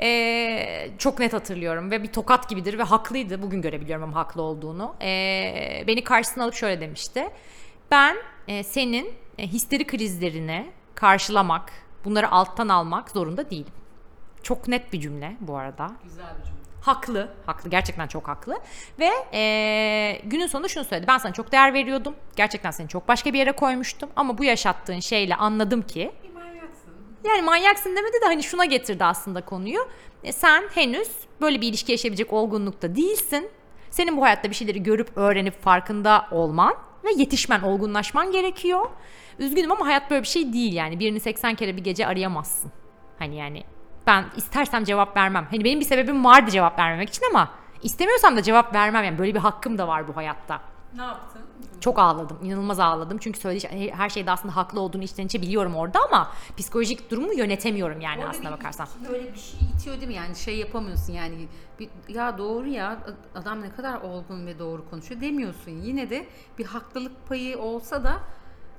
E, 0.00 0.90
çok 0.98 1.18
net 1.18 1.32
hatırlıyorum 1.32 1.90
ve 1.90 2.02
bir 2.02 2.12
tokat 2.12 2.48
gibidir 2.48 2.78
ve 2.78 2.82
haklıydı. 2.82 3.42
Bugün 3.42 3.62
görebiliyorum 3.62 4.04
ama 4.04 4.16
haklı 4.16 4.42
olduğunu. 4.42 4.94
E, 5.02 5.84
beni 5.86 6.04
karşısına 6.04 6.44
alıp 6.44 6.54
şöyle 6.54 6.80
demişti. 6.80 7.28
Ben 7.90 8.16
e, 8.48 8.62
senin 8.62 9.14
e, 9.38 9.46
histeri 9.46 9.86
krizlerini 9.86 10.66
karşılamak, 10.94 11.72
bunları 12.04 12.30
alttan 12.30 12.68
almak 12.68 13.10
zorunda 13.10 13.50
değilim. 13.50 13.72
Çok 14.42 14.68
net 14.68 14.92
bir 14.92 15.00
cümle 15.00 15.36
bu 15.40 15.56
arada. 15.56 15.90
Güzel 16.04 16.26
bir 16.38 16.44
cümle. 16.44 16.56
Haklı, 16.82 17.28
haklı. 17.46 17.70
Gerçekten 17.70 18.06
çok 18.06 18.28
haklı. 18.28 18.58
Ve 18.98 19.10
eee, 19.32 20.20
günün 20.24 20.46
sonunda 20.46 20.68
şunu 20.68 20.84
söyledi. 20.84 21.06
Ben 21.08 21.18
sana 21.18 21.32
çok 21.32 21.52
değer 21.52 21.74
veriyordum. 21.74 22.14
Gerçekten 22.36 22.70
seni 22.70 22.88
çok 22.88 23.08
başka 23.08 23.32
bir 23.32 23.38
yere 23.38 23.52
koymuştum. 23.52 24.10
Ama 24.16 24.38
bu 24.38 24.44
yaşattığın 24.44 25.00
şeyle 25.00 25.34
anladım 25.36 25.82
ki. 25.82 26.12
Yani 27.28 27.42
manyaksın 27.42 27.96
demedi 27.96 28.16
de 28.22 28.24
hani 28.24 28.42
şuna 28.42 28.64
getirdi 28.64 29.04
aslında 29.04 29.44
konuyu. 29.44 29.88
E, 30.24 30.32
sen 30.32 30.64
henüz 30.74 31.08
böyle 31.40 31.60
bir 31.60 31.68
ilişki 31.68 31.92
yaşayabilecek 31.92 32.32
olgunlukta 32.32 32.96
değilsin. 32.96 33.50
Senin 33.90 34.16
bu 34.16 34.22
hayatta 34.22 34.50
bir 34.50 34.54
şeyleri 34.54 34.82
görüp 34.82 35.16
öğrenip 35.16 35.62
farkında 35.62 36.26
olman 36.30 36.74
ve 37.04 37.08
yetişmen, 37.16 37.60
olgunlaşman 37.60 38.32
gerekiyor. 38.32 38.90
Üzgünüm 39.38 39.72
ama 39.72 39.86
hayat 39.86 40.10
böyle 40.10 40.22
bir 40.22 40.28
şey 40.28 40.52
değil 40.52 40.72
yani. 40.72 41.00
Birini 41.00 41.20
80 41.20 41.54
kere 41.54 41.76
bir 41.76 41.84
gece 41.84 42.06
arayamazsın. 42.06 42.72
Hani 43.18 43.36
yani 43.36 43.64
ben 44.06 44.24
istersem 44.36 44.84
cevap 44.84 45.16
vermem. 45.16 45.46
Hani 45.50 45.64
benim 45.64 45.80
bir 45.80 45.84
sebebim 45.84 46.24
vardı 46.24 46.50
cevap 46.50 46.78
vermemek 46.78 47.08
için 47.08 47.22
ama 47.30 47.50
istemiyorsam 47.82 48.36
da 48.36 48.42
cevap 48.42 48.74
vermem. 48.74 49.04
Yani 49.04 49.18
böyle 49.18 49.34
bir 49.34 49.40
hakkım 49.40 49.78
da 49.78 49.88
var 49.88 50.08
bu 50.08 50.16
hayatta. 50.16 50.60
Ne 50.96 51.02
yaptın? 51.02 51.42
Çok 51.80 51.98
ağladım. 51.98 52.38
inanılmaz 52.42 52.80
ağladım. 52.80 53.18
Çünkü 53.18 53.40
söylediği 53.40 53.70
şey- 53.70 53.90
her 53.92 54.08
şeyde 54.08 54.30
aslında 54.30 54.56
haklı 54.56 54.80
olduğunu 54.80 55.02
içten 55.02 55.26
içe 55.26 55.42
biliyorum 55.42 55.74
orada 55.74 55.98
ama 56.08 56.30
psikolojik 56.56 57.10
durumu 57.10 57.32
yönetemiyorum 57.34 58.00
yani 58.00 58.18
Orada 58.18 58.30
aslına 58.30 58.46
bir- 58.48 58.52
bakarsan. 58.52 58.88
Böyle 59.08 59.32
bir 59.34 59.38
şey 59.38 59.60
itiyor 59.76 59.96
değil 59.96 60.08
mi? 60.08 60.14
Yani 60.14 60.36
şey 60.36 60.58
yapamıyorsun 60.58 61.12
yani. 61.12 61.48
Bir, 61.80 61.88
ya 62.08 62.38
doğru 62.38 62.66
ya 62.68 62.98
adam 63.34 63.62
ne 63.62 63.72
kadar 63.74 64.00
olgun 64.00 64.46
ve 64.46 64.58
doğru 64.58 64.90
konuşuyor 64.90 65.20
demiyorsun. 65.20 65.70
Yine 65.70 66.10
de 66.10 66.26
bir 66.58 66.64
haklılık 66.66 67.28
payı 67.28 67.58
olsa 67.58 68.04
da 68.04 68.20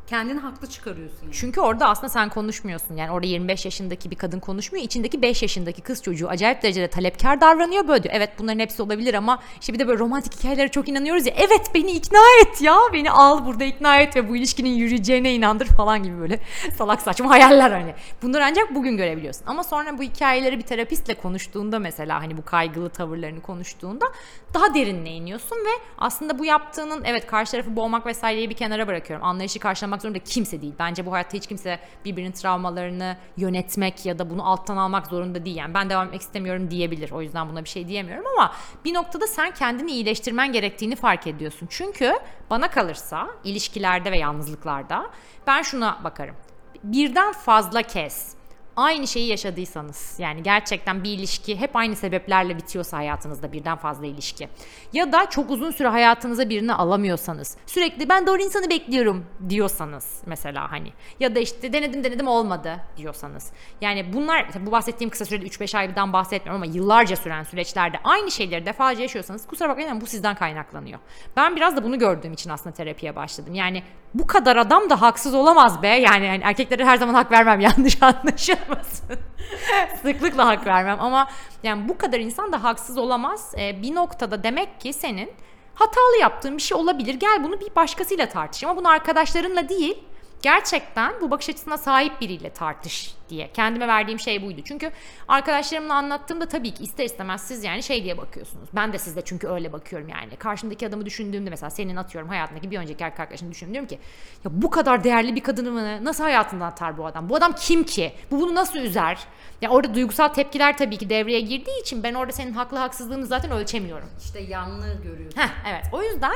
kendini 0.07 0.39
haklı 0.39 0.67
çıkarıyorsun 0.67 1.23
yani. 1.23 1.33
Çünkü 1.33 1.61
orada 1.61 1.89
aslında 1.89 2.09
sen 2.09 2.29
konuşmuyorsun. 2.29 2.95
Yani 2.95 3.11
orada 3.11 3.27
25 3.27 3.65
yaşındaki 3.65 4.11
bir 4.11 4.15
kadın 4.15 4.39
konuşmuyor. 4.39 4.85
İçindeki 4.85 5.21
5 5.21 5.41
yaşındaki 5.41 5.81
kız 5.81 6.03
çocuğu 6.03 6.27
acayip 6.27 6.63
derecede 6.63 6.87
talepkar 6.87 7.41
davranıyor. 7.41 7.87
Böyle 7.87 8.03
diyor. 8.03 8.15
Evet 8.17 8.29
bunların 8.39 8.59
hepsi 8.59 8.81
olabilir 8.81 9.13
ama 9.13 9.39
işte 9.61 9.73
bir 9.73 9.79
de 9.79 9.87
böyle 9.87 9.99
romantik 9.99 10.39
hikayelere 10.39 10.67
çok 10.67 10.89
inanıyoruz 10.89 11.25
ya. 11.25 11.33
Evet 11.37 11.71
beni 11.75 11.91
ikna 11.91 12.19
et 12.41 12.61
ya. 12.61 12.77
Beni 12.93 13.11
al 13.11 13.45
burada 13.45 13.63
ikna 13.63 13.99
et 13.99 14.15
ve 14.15 14.29
bu 14.29 14.35
ilişkinin 14.35 14.69
yürüyeceğine 14.69 15.33
inandır 15.33 15.65
falan 15.65 16.03
gibi 16.03 16.19
böyle 16.19 16.39
salak 16.77 17.01
saçma 17.01 17.29
hayaller 17.29 17.71
hani. 17.71 17.93
Bunları 18.21 18.45
ancak 18.45 18.75
bugün 18.75 18.97
görebiliyorsun. 18.97 19.43
Ama 19.47 19.63
sonra 19.63 19.97
bu 19.97 20.03
hikayeleri 20.03 20.57
bir 20.57 20.63
terapistle 20.63 21.13
konuştuğunda 21.13 21.79
mesela 21.79 22.21
hani 22.21 22.37
bu 22.37 22.45
kaygılı 22.45 22.89
tavırlarını 22.89 23.41
konuştuğunda 23.41 24.05
daha 24.53 24.73
derinine 24.73 25.11
iniyorsun 25.11 25.55
ve 25.55 25.83
aslında 25.97 26.39
bu 26.39 26.45
yaptığının 26.45 27.03
evet 27.05 27.27
karşı 27.27 27.51
tarafı 27.51 27.75
boğmak 27.75 28.05
vesaireyi 28.05 28.49
bir 28.49 28.55
kenara 28.55 28.87
bırakıyorum. 28.87 29.25
Anlayışı 29.25 29.59
karşılamak 29.59 29.96
zorunda 30.01 30.19
kimse 30.19 30.61
değil. 30.61 30.73
Bence 30.79 31.05
bu 31.05 31.11
hayatta 31.11 31.37
hiç 31.37 31.47
kimse 31.47 31.79
birbirinin 32.05 32.31
travmalarını 32.31 33.17
yönetmek 33.37 34.05
ya 34.05 34.19
da 34.19 34.29
bunu 34.29 34.49
alttan 34.49 34.77
almak 34.77 35.07
zorunda 35.07 35.45
değil. 35.45 35.55
Yani 35.55 35.73
ben 35.73 35.89
devam 35.89 36.07
etmek 36.07 36.21
istemiyorum 36.21 36.71
diyebilir. 36.71 37.11
O 37.11 37.21
yüzden 37.21 37.49
buna 37.49 37.63
bir 37.63 37.69
şey 37.69 37.87
diyemiyorum 37.87 38.25
ama 38.37 38.53
bir 38.85 38.93
noktada 38.93 39.27
sen 39.27 39.51
kendini 39.51 39.91
iyileştirmen 39.91 40.51
gerektiğini 40.51 40.95
fark 40.95 41.27
ediyorsun. 41.27 41.67
Çünkü 41.71 42.13
bana 42.49 42.69
kalırsa 42.69 43.27
ilişkilerde 43.43 44.11
ve 44.11 44.17
yalnızlıklarda 44.17 45.11
ben 45.47 45.61
şuna 45.61 46.03
bakarım. 46.03 46.35
Birden 46.83 47.33
fazla 47.33 47.81
kez 47.81 48.36
aynı 48.77 49.07
şeyi 49.07 49.27
yaşadıysanız 49.27 50.15
yani 50.19 50.43
gerçekten 50.43 51.03
bir 51.03 51.11
ilişki 51.11 51.59
hep 51.59 51.75
aynı 51.75 51.95
sebeplerle 51.95 52.57
bitiyorsa 52.57 52.97
hayatınızda 52.97 53.51
birden 53.51 53.77
fazla 53.77 54.05
ilişki 54.05 54.49
ya 54.93 55.11
da 55.11 55.29
çok 55.29 55.51
uzun 55.51 55.71
süre 55.71 55.87
hayatınıza 55.87 56.49
birini 56.49 56.73
alamıyorsanız 56.73 57.57
sürekli 57.65 58.09
ben 58.09 58.27
doğru 58.27 58.41
insanı 58.41 58.69
bekliyorum 58.69 59.25
diyorsanız 59.49 60.21
mesela 60.25 60.71
hani 60.71 60.93
ya 61.19 61.35
da 61.35 61.39
işte 61.39 61.73
denedim 61.73 62.03
denedim 62.03 62.27
olmadı 62.27 62.77
diyorsanız 62.97 63.51
yani 63.81 64.13
bunlar 64.13 64.45
bu 64.65 64.71
bahsettiğim 64.71 65.09
kısa 65.09 65.25
sürede 65.25 65.45
3-5 65.45 65.77
aydan 65.77 66.13
bahsetmiyorum 66.13 66.63
ama 66.63 66.73
yıllarca 66.73 67.15
süren 67.15 67.43
süreçlerde 67.43 67.97
aynı 68.03 68.31
şeyleri 68.31 68.65
defalarca 68.65 69.01
yaşıyorsanız 69.01 69.47
kusura 69.47 69.69
bakmayın 69.69 69.89
ama 69.89 70.01
bu 70.01 70.05
sizden 70.05 70.35
kaynaklanıyor. 70.35 70.99
Ben 71.35 71.55
biraz 71.55 71.75
da 71.77 71.83
bunu 71.83 71.99
gördüğüm 71.99 72.33
için 72.33 72.49
aslında 72.49 72.75
terapiye 72.75 73.15
başladım. 73.15 73.53
Yani 73.53 73.83
bu 74.13 74.27
kadar 74.27 74.55
adam 74.55 74.89
da 74.89 75.01
haksız 75.01 75.33
olamaz 75.33 75.81
be. 75.81 75.87
Yani, 75.87 76.25
yani 76.25 76.41
erkeklere 76.43 76.85
her 76.85 76.97
zaman 76.97 77.13
hak 77.13 77.31
vermem 77.31 77.59
yanlış 77.67 78.03
anlaşılmasın. 78.03 78.66
Sıklıkla 80.01 80.47
hak 80.47 80.67
vermem 80.67 80.97
ama 80.99 81.27
yani 81.63 81.89
bu 81.89 81.97
kadar 81.97 82.19
insan 82.19 82.51
da 82.51 82.63
haksız 82.63 82.97
olamaz. 82.97 83.53
Ee, 83.57 83.81
bir 83.81 83.95
noktada 83.95 84.43
demek 84.43 84.81
ki 84.81 84.93
senin 84.93 85.31
hatalı 85.73 86.17
yaptığın 86.21 86.57
bir 86.57 86.61
şey 86.61 86.77
olabilir. 86.77 87.13
Gel 87.13 87.43
bunu 87.43 87.59
bir 87.59 87.75
başkasıyla 87.75 88.29
tartış 88.29 88.63
ama 88.63 88.77
bunu 88.77 88.89
arkadaşlarınla 88.89 89.69
değil 89.69 90.03
gerçekten 90.41 91.13
bu 91.21 91.31
bakış 91.31 91.49
açısına 91.49 91.77
sahip 91.77 92.21
biriyle 92.21 92.49
tartış 92.49 93.15
diye. 93.29 93.51
Kendime 93.53 93.87
verdiğim 93.87 94.19
şey 94.19 94.45
buydu. 94.45 94.61
Çünkü 94.65 94.91
arkadaşlarımla 95.27 95.93
anlattığımda 95.93 96.47
tabii 96.47 96.71
ki 96.71 96.83
ister 96.83 97.05
istemez 97.05 97.41
siz 97.41 97.63
yani 97.63 97.83
şey 97.83 98.03
diye 98.03 98.17
bakıyorsunuz. 98.17 98.69
Ben 98.73 98.93
de 98.93 98.97
sizde 98.97 99.21
çünkü 99.25 99.47
öyle 99.47 99.73
bakıyorum 99.73 100.09
yani. 100.09 100.35
Karşımdaki 100.35 100.87
adamı 100.87 101.05
düşündüğümde 101.05 101.49
mesela 101.49 101.69
senin 101.69 101.95
atıyorum 101.95 102.29
hayatındaki 102.29 102.71
bir 102.71 102.77
önceki 102.79 103.03
erkek 103.03 103.19
arkadaşını 103.19 103.51
düşünüyorum 103.51 103.87
ki 103.87 103.99
ya 104.45 104.51
bu 104.53 104.69
kadar 104.69 105.03
değerli 105.03 105.35
bir 105.35 105.43
kadını 105.43 105.71
mı 105.71 106.05
nasıl 106.05 106.23
hayatından 106.23 106.67
atar 106.67 106.97
bu 106.97 107.05
adam? 107.05 107.29
Bu 107.29 107.35
adam 107.35 107.53
kim 107.59 107.83
ki? 107.83 108.13
Bu 108.31 108.39
bunu 108.39 108.55
nasıl 108.55 108.79
üzer? 108.79 109.19
Ya 109.61 109.69
orada 109.69 109.95
duygusal 109.95 110.27
tepkiler 110.27 110.77
tabii 110.77 110.97
ki 110.97 111.09
devreye 111.09 111.41
girdiği 111.41 111.81
için 111.81 112.03
ben 112.03 112.13
orada 112.13 112.31
senin 112.31 112.51
haklı 112.51 112.77
haksızlığını 112.77 113.25
zaten 113.25 113.51
ölçemiyorum. 113.51 114.09
İşte 114.19 114.39
yanlığı 114.39 115.01
görüyorsun. 115.03 115.41
Heh, 115.41 115.49
evet. 115.69 115.85
O 115.91 116.03
yüzden 116.03 116.35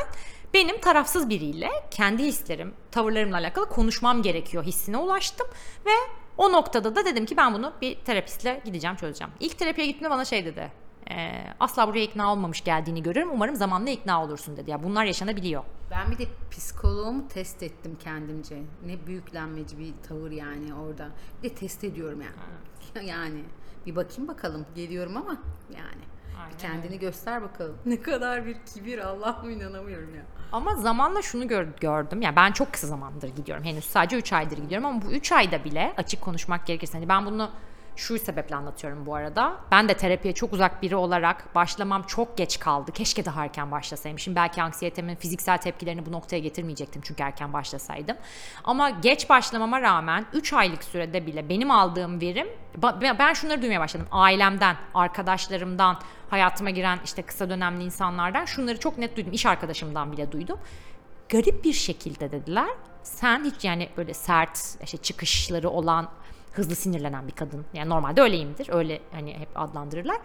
benim 0.54 0.82
tarafsız 0.82 1.30
biriyle 1.30 1.70
kendi 1.92 2.24
hislerim, 2.24 2.74
tavırlarımla 2.92 3.38
alakalı 3.38 3.70
konuşmam 3.70 4.22
gerekiyor 4.22 4.64
hissine 4.64 4.98
ulaştım 4.98 5.48
ve 5.86 5.92
o 6.38 6.52
noktada 6.52 6.96
da 6.96 7.06
dedim 7.06 7.26
ki 7.26 7.38
ben 7.38 7.54
bunu 7.54 7.74
bir 7.82 7.96
terapistle 8.00 8.62
gideceğim 8.66 8.96
çözeceğim. 8.96 9.34
İlk 9.40 9.58
terapiye 9.60 9.88
gittiğimde 9.88 10.10
bana 10.10 10.26
şey 10.26 10.46
dedi. 10.46 10.72
"Ee, 11.12 11.44
asla 11.60 11.88
buraya 11.88 12.04
ikna 12.04 12.32
olmamış 12.34 12.64
geldiğini 12.64 13.04
görüyorum. 13.04 13.32
Umarım 13.36 13.56
zamanla 13.56 13.90
ikna 13.90 14.24
olursun 14.24 14.58
dedi. 14.58 14.72
Ya 14.72 14.84
bunlar 14.84 15.06
yaşanabiliyor. 15.06 15.64
Ben 15.92 16.12
bir 16.12 16.18
de 16.18 16.24
psikoloğumu 16.52 17.28
test 17.28 17.64
ettim 17.64 17.98
kendimce. 18.04 18.56
Ne 18.86 19.08
büyüklenmeci 19.08 19.80
bir 19.80 19.94
tavır 20.08 20.32
yani 20.32 20.74
orada. 20.74 21.10
Bir 21.44 21.50
de 21.50 21.56
test 21.56 21.84
ediyorum 21.84 22.22
yani. 22.22 22.36
Yani 23.08 23.44
bir 23.86 23.96
bakayım 23.96 24.28
bakalım. 24.28 24.66
Geliyorum 24.76 25.18
ama 25.18 25.38
yani. 25.78 26.02
Aynen 26.44 26.58
kendini 26.58 27.00
göster 27.00 27.42
bakalım. 27.42 27.78
Ne 27.86 28.02
kadar 28.02 28.46
bir 28.46 28.58
kibir 28.74 29.00
Allah'ım 29.00 29.50
inanamıyorum 29.50 30.16
ya. 30.16 30.22
Ama 30.52 30.76
zamanla 30.76 31.22
şunu 31.22 31.48
gör- 31.48 31.68
gördüm. 31.82 32.22
Yani 32.22 32.36
ben 32.36 32.52
çok 32.52 32.74
kısa 32.74 32.88
zamandır 32.88 33.28
gidiyorum. 33.36 33.64
Henüz 33.64 33.86
sadece 33.86 34.18
3 34.18 34.34
aydır 34.34 34.58
gidiyorum 34.58 34.86
ama 34.88 35.02
bu 35.02 35.12
3 35.12 35.32
ayda 35.32 35.64
bile 35.64 35.94
açık 35.98 36.22
konuşmak 36.22 36.68
gerekirse 36.68 36.94
hani 36.98 37.10
ben 37.10 37.26
bunu 37.26 37.50
şu 38.02 38.20
sebeple 38.20 38.56
anlatıyorum 38.56 39.06
bu 39.06 39.16
arada. 39.16 39.58
Ben 39.72 39.90
de 39.90 39.94
terapiye 39.94 40.34
çok 40.34 40.54
uzak 40.54 40.82
biri 40.82 40.96
olarak 40.96 41.56
başlamam 41.56 42.04
çok 42.04 42.38
geç 42.38 42.60
kaldı. 42.60 42.92
Keşke 42.92 43.26
daha 43.26 43.44
erken 43.44 43.72
başlasaymışım. 43.72 44.36
Belki 44.36 44.62
anksiyetemin 44.62 45.16
fiziksel 45.16 45.58
tepkilerini 45.58 46.06
bu 46.06 46.12
noktaya 46.12 46.40
getirmeyecektim 46.40 47.02
çünkü 47.06 47.24
erken 47.24 47.54
başlasaydım. 47.54 48.18
Ama 48.64 48.90
geç 48.90 49.30
başlamama 49.30 49.82
rağmen 49.82 50.26
3 50.34 50.54
aylık 50.54 50.84
sürede 50.84 51.26
bile 51.26 51.50
benim 51.50 51.72
aldığım 51.72 52.22
verim 52.22 52.48
ben 53.20 53.34
şunları 53.34 53.62
duymaya 53.62 53.80
başladım. 53.80 54.08
Ailemden, 54.12 54.76
arkadaşlarımdan, 54.94 56.00
hayatıma 56.30 56.70
giren 56.70 57.00
işte 57.06 57.22
kısa 57.22 57.50
dönemli 57.50 57.84
insanlardan 57.84 58.46
şunları 58.46 58.80
çok 58.80 58.98
net 58.98 59.18
duydum. 59.18 59.34
İş 59.34 59.46
arkadaşımdan 59.46 60.12
bile 60.12 60.32
duydum 60.32 60.60
garip 61.30 61.64
bir 61.64 61.74
şekilde 61.74 62.32
dediler. 62.32 62.70
Sen 63.04 63.46
hiç 63.46 63.66
yani 63.66 63.90
böyle 63.98 64.14
sert 64.14 64.78
işte 64.84 64.98
çıkışları 64.98 65.70
olan 65.70 66.10
hızlı 66.52 66.76
sinirlenen 66.76 67.28
bir 67.28 67.32
kadın. 67.32 67.66
Yani 67.74 67.90
normalde 67.90 68.22
öyleyimdir. 68.22 68.68
Öyle 68.72 69.00
hani 69.12 69.34
hep 69.34 69.50
adlandırırlar. 69.56 70.18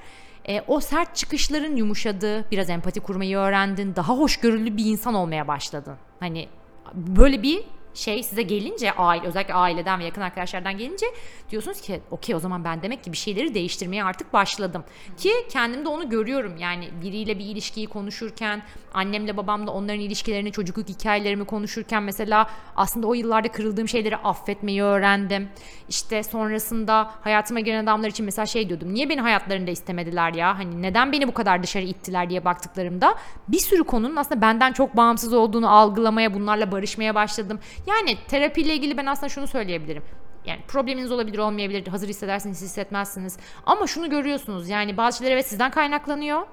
E, 0.48 0.60
o 0.60 0.80
sert 0.80 1.16
çıkışların 1.16 1.76
yumuşadığı, 1.76 2.50
biraz 2.50 2.70
empati 2.70 3.00
kurmayı 3.00 3.36
öğrendin, 3.36 3.96
daha 3.96 4.18
hoşgörülü 4.18 4.76
bir 4.76 4.84
insan 4.84 5.14
olmaya 5.14 5.48
başladın. 5.48 5.96
Hani 6.20 6.48
böyle 6.94 7.42
bir 7.42 7.64
şey 7.96 8.22
size 8.22 8.42
gelince 8.42 8.92
aile 8.92 9.26
özellikle 9.26 9.54
aileden 9.54 10.00
ve 10.00 10.04
yakın 10.04 10.20
arkadaşlardan 10.20 10.78
gelince 10.78 11.06
diyorsunuz 11.50 11.80
ki 11.80 12.00
okey 12.10 12.34
o 12.34 12.38
zaman 12.38 12.64
ben 12.64 12.82
demek 12.82 13.04
ki 13.04 13.12
bir 13.12 13.16
şeyleri 13.16 13.54
değiştirmeye 13.54 14.04
artık 14.04 14.32
başladım. 14.32 14.84
Ki 15.16 15.32
kendimde 15.50 15.88
onu 15.88 16.08
görüyorum 16.08 16.56
yani 16.56 16.88
biriyle 17.02 17.38
bir 17.38 17.44
ilişkiyi 17.44 17.86
konuşurken 17.86 18.62
annemle 18.94 19.36
babamla 19.36 19.70
onların 19.70 20.00
ilişkilerini 20.00 20.52
çocukluk 20.52 20.88
hikayelerimi 20.88 21.44
konuşurken 21.44 22.02
mesela 22.02 22.50
aslında 22.76 23.06
o 23.06 23.14
yıllarda 23.14 23.48
kırıldığım 23.48 23.88
şeyleri 23.88 24.16
affetmeyi 24.16 24.82
öğrendim. 24.82 25.48
İşte 25.88 26.22
sonrasında 26.22 27.10
hayatıma 27.20 27.60
giren 27.60 27.84
adamlar 27.84 28.08
için 28.08 28.24
mesela 28.24 28.46
şey 28.46 28.68
diyordum 28.68 28.94
niye 28.94 29.08
beni 29.08 29.20
hayatlarında 29.20 29.70
istemediler 29.70 30.34
ya 30.34 30.58
hani 30.58 30.82
neden 30.82 31.12
beni 31.12 31.28
bu 31.28 31.34
kadar 31.34 31.62
dışarı 31.62 31.84
ittiler 31.84 32.30
diye 32.30 32.44
baktıklarımda 32.44 33.14
bir 33.48 33.58
sürü 33.58 33.84
konunun 33.84 34.16
aslında 34.16 34.40
benden 34.40 34.72
çok 34.72 34.96
bağımsız 34.96 35.32
olduğunu 35.32 35.70
algılamaya 35.70 36.34
bunlarla 36.34 36.72
barışmaya 36.72 37.14
başladım. 37.14 37.58
Yani 37.86 38.18
terapiyle 38.28 38.74
ilgili 38.74 38.96
ben 38.96 39.06
aslında 39.06 39.28
şunu 39.28 39.46
söyleyebilirim. 39.46 40.02
Yani 40.44 40.60
probleminiz 40.68 41.12
olabilir 41.12 41.38
olmayabilir. 41.38 41.86
Hazır 41.86 42.08
hissedersiniz 42.08 42.62
hissetmezsiniz. 42.62 43.38
Ama 43.66 43.86
şunu 43.86 44.10
görüyorsunuz 44.10 44.68
yani 44.68 44.96
bazı 44.96 45.18
şeyler 45.18 45.32
evet 45.32 45.46
sizden 45.48 45.70
kaynaklanıyor. 45.70 46.46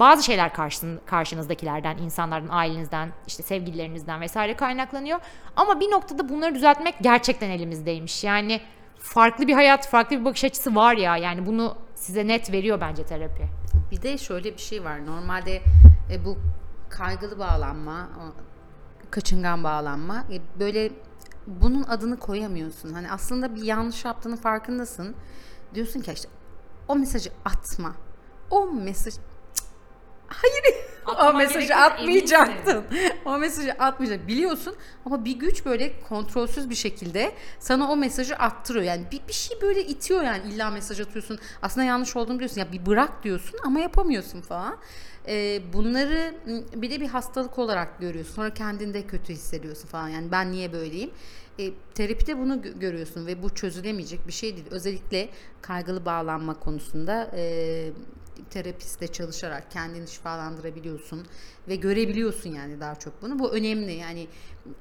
Bazı 0.00 0.22
şeyler 0.22 0.54
karşın, 0.54 1.00
karşınızdakilerden, 1.06 1.98
insanlardan, 1.98 2.48
ailenizden, 2.50 3.12
işte 3.26 3.42
sevgililerinizden 3.42 4.20
vesaire 4.20 4.56
kaynaklanıyor. 4.56 5.20
Ama 5.56 5.80
bir 5.80 5.90
noktada 5.90 6.28
bunları 6.28 6.54
düzeltmek 6.54 6.94
gerçekten 7.00 7.50
elimizdeymiş. 7.50 8.24
Yani 8.24 8.60
farklı 8.98 9.46
bir 9.46 9.52
hayat, 9.52 9.88
farklı 9.88 10.20
bir 10.20 10.24
bakış 10.24 10.44
açısı 10.44 10.74
var 10.74 10.96
ya. 10.96 11.16
Yani 11.16 11.46
bunu 11.46 11.76
size 11.94 12.26
net 12.26 12.52
veriyor 12.52 12.80
bence 12.80 13.06
terapi. 13.06 13.42
Bir 13.90 14.02
de 14.02 14.18
şöyle 14.18 14.52
bir 14.52 14.62
şey 14.62 14.84
var. 14.84 15.06
Normalde 15.06 15.62
e, 16.12 16.24
bu 16.24 16.38
kaygılı 16.88 17.38
bağlanma, 17.38 18.08
kaçıngan 19.10 19.64
bağlanma 19.64 20.24
e, 20.32 20.60
böyle 20.60 20.92
bunun 21.46 21.82
adını 21.82 22.18
koyamıyorsun. 22.18 22.92
Hani 22.92 23.10
aslında 23.10 23.54
bir 23.54 23.62
yanlış 23.62 24.04
yaptığının 24.04 24.36
farkındasın. 24.36 25.14
Diyorsun 25.74 26.00
ki 26.00 26.12
işte 26.12 26.28
o 26.88 26.96
mesajı 26.96 27.30
atma. 27.44 27.94
O 28.50 28.66
mesaj 28.66 29.14
Hayır. 30.28 30.74
o 31.06 31.10
Atmaman 31.10 31.36
mesajı 31.36 31.76
atmayacaktın. 31.76 32.84
o 33.24 33.38
mesajı 33.38 33.72
atmayacak 33.72 34.28
biliyorsun 34.28 34.74
ama 35.04 35.24
bir 35.24 35.38
güç 35.38 35.64
böyle 35.66 36.00
kontrolsüz 36.08 36.70
bir 36.70 36.74
şekilde 36.74 37.32
sana 37.58 37.90
o 37.90 37.96
mesajı 37.96 38.36
attırıyor. 38.36 38.84
Yani 38.84 39.04
bir, 39.12 39.20
bir 39.28 39.32
şey 39.32 39.60
böyle 39.62 39.86
itiyor 39.86 40.22
yani 40.22 40.48
illa 40.48 40.70
mesaj 40.70 41.00
atıyorsun. 41.00 41.38
Aslında 41.62 41.86
yanlış 41.86 42.16
olduğunu 42.16 42.34
biliyorsun. 42.34 42.60
Ya 42.60 42.72
bir 42.72 42.86
bırak 42.86 43.24
diyorsun 43.24 43.60
ama 43.64 43.80
yapamıyorsun 43.80 44.40
falan. 44.40 44.76
Ee, 45.28 45.60
bunları 45.72 46.34
bir 46.74 46.90
de 46.90 47.00
bir 47.00 47.08
hastalık 47.08 47.58
olarak 47.58 48.00
görüyorsun. 48.00 48.34
Sonra 48.34 48.54
kendinde 48.54 49.06
kötü 49.06 49.32
hissediyorsun 49.32 49.88
falan. 49.88 50.08
Yani 50.08 50.32
ben 50.32 50.52
niye 50.52 50.72
böyleyim? 50.72 51.10
E, 51.58 51.72
terapide 51.94 52.38
bunu 52.38 52.54
gö- 52.54 52.78
görüyorsun 52.78 53.26
ve 53.26 53.42
bu 53.42 53.54
çözülemeyecek 53.54 54.26
bir 54.26 54.32
şey 54.32 54.56
değil. 54.56 54.66
Özellikle 54.70 55.28
kaygılı 55.62 56.04
bağlanma 56.04 56.60
konusunda 56.60 57.30
e, 57.36 57.90
terapistle 58.50 59.06
çalışarak 59.06 59.70
kendini 59.70 60.08
şifalandırabiliyorsun 60.08 61.26
ve 61.68 61.76
görebiliyorsun 61.76 62.50
yani 62.50 62.80
daha 62.80 62.94
çok 62.94 63.22
bunu. 63.22 63.38
Bu 63.38 63.52
önemli 63.52 63.92
yani 63.92 64.28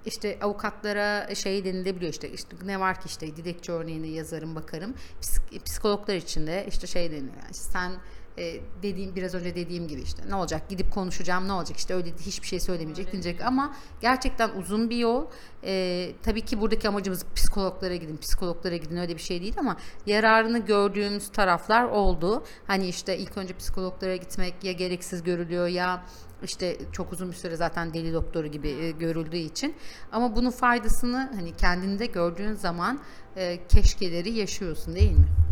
işte 0.05 0.39
avukatlara 0.41 1.35
şey 1.35 1.65
denilebiliyor 1.65 2.11
işte, 2.11 2.29
işte 2.29 2.57
ne 2.65 2.79
var 2.79 3.01
ki 3.01 3.05
işte 3.05 3.35
dilekçe 3.35 3.71
örneğini 3.71 4.07
yazarım 4.09 4.55
bakarım. 4.55 4.93
Psik- 5.21 5.63
psikologlar 5.65 6.15
için 6.15 6.47
de 6.47 6.65
işte 6.69 6.87
şey 6.87 7.11
deniyor 7.11 7.35
yani 7.43 7.53
sen 7.53 7.91
e, 8.37 8.61
dediğim 8.83 9.15
biraz 9.15 9.33
önce 9.35 9.55
dediğim 9.55 9.87
gibi 9.87 10.01
işte 10.01 10.23
ne 10.29 10.35
olacak? 10.35 10.69
Gidip 10.69 10.91
konuşacağım 10.91 11.47
ne 11.47 11.51
olacak? 11.51 11.77
İşte 11.77 11.93
öyle 11.93 12.09
hiçbir 12.25 12.47
şey 12.47 12.59
söylemeyecek 12.59 13.11
diyecek 13.11 13.41
ama 13.41 13.75
gerçekten 14.01 14.49
uzun 14.49 14.89
bir 14.89 14.97
yol. 14.97 15.25
E, 15.63 16.11
tabii 16.23 16.41
ki 16.41 16.61
buradaki 16.61 16.87
amacımız 16.87 17.25
psikologlara 17.35 17.95
gidin 17.95 18.17
psikologlara 18.17 18.75
gidin 18.75 18.97
öyle 18.97 19.15
bir 19.15 19.21
şey 19.21 19.41
değil 19.41 19.55
ama 19.57 19.77
yararını 20.05 20.59
gördüğümüz 20.59 21.31
taraflar 21.31 21.83
oldu. 21.83 22.43
Hani 22.67 22.87
işte 22.87 23.17
ilk 23.17 23.37
önce 23.37 23.57
psikologlara 23.57 24.15
gitmek 24.15 24.63
ya 24.63 24.71
gereksiz 24.71 25.23
görülüyor 25.23 25.67
ya 25.67 26.03
işte 26.43 26.77
çok 26.91 27.13
uzun 27.13 27.31
bir 27.31 27.35
süre 27.35 27.55
zaten 27.55 27.93
deli 27.93 28.13
doktoru 28.13 28.47
gibi 28.47 28.69
e, 28.69 28.91
görüldüğü 28.91 29.37
için. 29.37 29.75
Ama 30.11 30.35
bunun 30.35 30.51
faydasını 30.51 31.31
hani 31.35 31.55
kendinde 31.55 32.05
gördüğün 32.05 32.53
zaman 32.53 32.99
e, 33.35 33.67
keşkeleri 33.67 34.31
yaşıyorsun 34.31 34.95
değil 34.95 35.11
mi? 35.11 35.44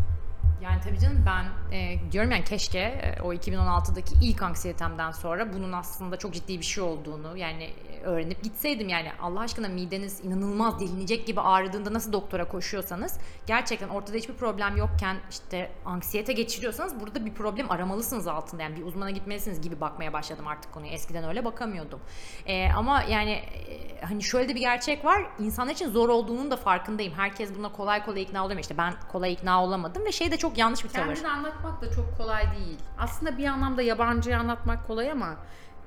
Yani 0.64 0.82
tabii 0.82 1.00
canım 1.00 1.26
ben 1.26 1.76
e, 1.78 2.12
diyorum 2.12 2.32
yani 2.32 2.44
keşke 2.44 2.80
e, 2.80 3.22
o 3.22 3.34
2016'daki 3.34 4.14
ilk 4.22 4.42
anksiyetemden 4.42 5.12
sonra 5.12 5.54
bunun 5.54 5.72
aslında 5.72 6.18
çok 6.18 6.34
ciddi 6.34 6.60
bir 6.60 6.66
şey 6.66 6.84
olduğunu 6.84 7.38
yani 7.38 7.64
e, 7.64 8.00
öğrenip 8.04 8.44
gitseydim. 8.44 8.90
Yani 8.90 9.12
Allah 9.22 9.40
aşkına 9.40 9.68
mideniz 9.68 10.26
inanılmaz 10.26 10.80
delinecek 10.80 11.28
gibi 11.28 11.42
ağrıdığında 11.42 11.94
nasıl 11.94 12.14
doktora 12.14 12.48
koşuyorsanız 12.48 13.20
gerçekten 13.48 13.90
ortada 13.90 14.18
hiçbir 14.18 14.34
problem 14.34 14.78
yokken 14.78 15.18
işte 15.32 15.72
anksiyete 15.86 16.34
geçiriyorsanız 16.34 17.00
burada 17.00 17.26
bir 17.26 17.34
problem 17.34 17.72
aramalısınız 17.72 18.28
altında. 18.28 18.64
Yani 18.64 18.76
bir 18.76 18.86
uzmana 18.86 19.12
gitmelisiniz 19.12 19.62
gibi 19.62 19.82
bakmaya 19.82 20.14
başladım 20.14 20.48
artık 20.48 20.74
konuya. 20.74 20.92
Eskiden 20.92 21.24
öyle 21.24 21.46
bakamıyordum. 21.46 22.00
E, 22.46 22.72
ama 22.72 23.04
yani 23.04 23.32
e, 23.32 24.02
hani 24.02 24.24
şöyle 24.24 24.50
de 24.50 24.56
bir 24.56 24.60
gerçek 24.60 25.06
var. 25.06 25.26
İnsanlar 25.40 25.74
için 25.74 25.90
zor 25.90 26.10
olduğunun 26.10 26.52
da 26.52 26.58
farkındayım. 26.58 27.14
Herkes 27.14 27.56
buna 27.58 27.72
kolay 27.72 28.06
kolay 28.06 28.22
ikna 28.22 28.42
olamıyor. 28.42 28.62
İşte 28.62 28.78
ben 28.78 28.94
kolay 29.12 29.34
ikna 29.34 29.64
olamadım 29.64 30.06
ve 30.06 30.12
şey 30.12 30.32
de 30.32 30.38
çok 30.38 30.53
yanlış 30.58 30.84
bir 30.84 30.90
tavır. 30.90 31.08
Kendini 31.08 31.28
anlatmak 31.28 31.82
da 31.82 31.92
çok 31.92 32.18
kolay 32.18 32.44
değil. 32.58 32.78
Aslında 33.00 33.38
bir 33.38 33.46
anlamda 33.46 33.82
yabancıyı 33.82 34.38
anlatmak 34.38 34.88
kolay 34.88 35.12
ama 35.12 35.36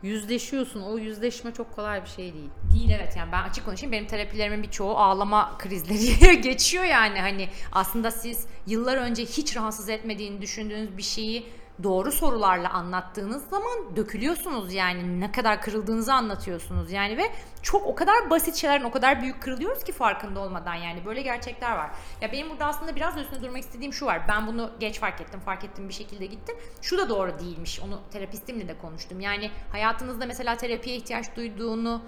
yüzleşiyorsun. 0.03 0.83
O 0.83 0.99
yüzleşme 0.99 1.53
çok 1.53 1.77
kolay 1.77 2.03
bir 2.03 2.09
şey 2.09 2.35
değil. 2.35 2.51
Değil 2.73 2.91
evet 2.91 3.17
yani 3.17 3.33
ben 3.33 3.43
açık 3.43 3.65
konuşayım 3.65 3.93
benim 3.93 4.07
terapilerimin 4.07 4.63
birçoğu 4.63 4.97
ağlama 4.97 5.53
krizleri 5.59 6.41
geçiyor 6.41 6.85
yani 6.85 7.21
hani 7.21 7.49
aslında 7.73 8.11
siz 8.11 8.47
yıllar 8.67 8.97
önce 8.97 9.25
hiç 9.25 9.57
rahatsız 9.57 9.89
etmediğini 9.89 10.43
düşündüğünüz 10.43 10.97
bir 10.97 11.03
şeyi 11.03 11.47
doğru 11.83 12.13
sorularla 12.13 12.71
anlattığınız 12.71 13.49
zaman 13.49 13.97
dökülüyorsunuz 13.97 14.73
yani 14.73 15.21
ne 15.21 15.33
kadar 15.33 15.63
kırıldığınızı 15.63 16.15
anlatıyorsunuz 16.15 16.93
yani 16.93 17.17
ve 17.17 17.23
çok 17.63 17.87
o 17.87 17.95
kadar 17.95 18.31
basit 18.31 18.55
şeylerin 18.55 18.85
o 18.85 18.91
kadar 18.91 19.23
büyük 19.23 19.43
kırılıyoruz 19.43 19.85
ki 19.85 19.93
farkında 19.93 20.41
olmadan 20.41 20.75
yani 20.75 21.05
böyle 21.05 21.23
gerçekler 21.23 21.77
var. 21.77 21.91
Ya 22.21 22.33
benim 22.33 22.51
burada 22.51 22.67
aslında 22.67 22.97
biraz 22.97 23.17
üstüne 23.17 23.43
durmak 23.43 23.63
istediğim 23.63 23.93
şu 23.93 24.07
var. 24.07 24.23
Ben 24.29 24.47
bunu 24.47 24.71
geç 24.81 25.01
fark 25.01 25.21
ettim, 25.21 25.41
fark 25.41 25.65
ettim 25.65 25.89
bir 25.89 25.95
şekilde 25.95 26.27
gittim. 26.27 26.57
Şu 26.83 26.99
da 26.99 27.09
doğru 27.09 27.39
değilmiş. 27.39 27.81
Onu 27.81 28.01
terapistimle 28.11 28.69
de 28.69 28.79
konuştum. 28.79 29.21
Yani 29.21 29.51
hayatınızda 29.73 30.27
mesela 30.27 30.57
terapiye 30.57 30.97
ihtiyaç 30.97 31.37
duyduğunu 31.37 32.03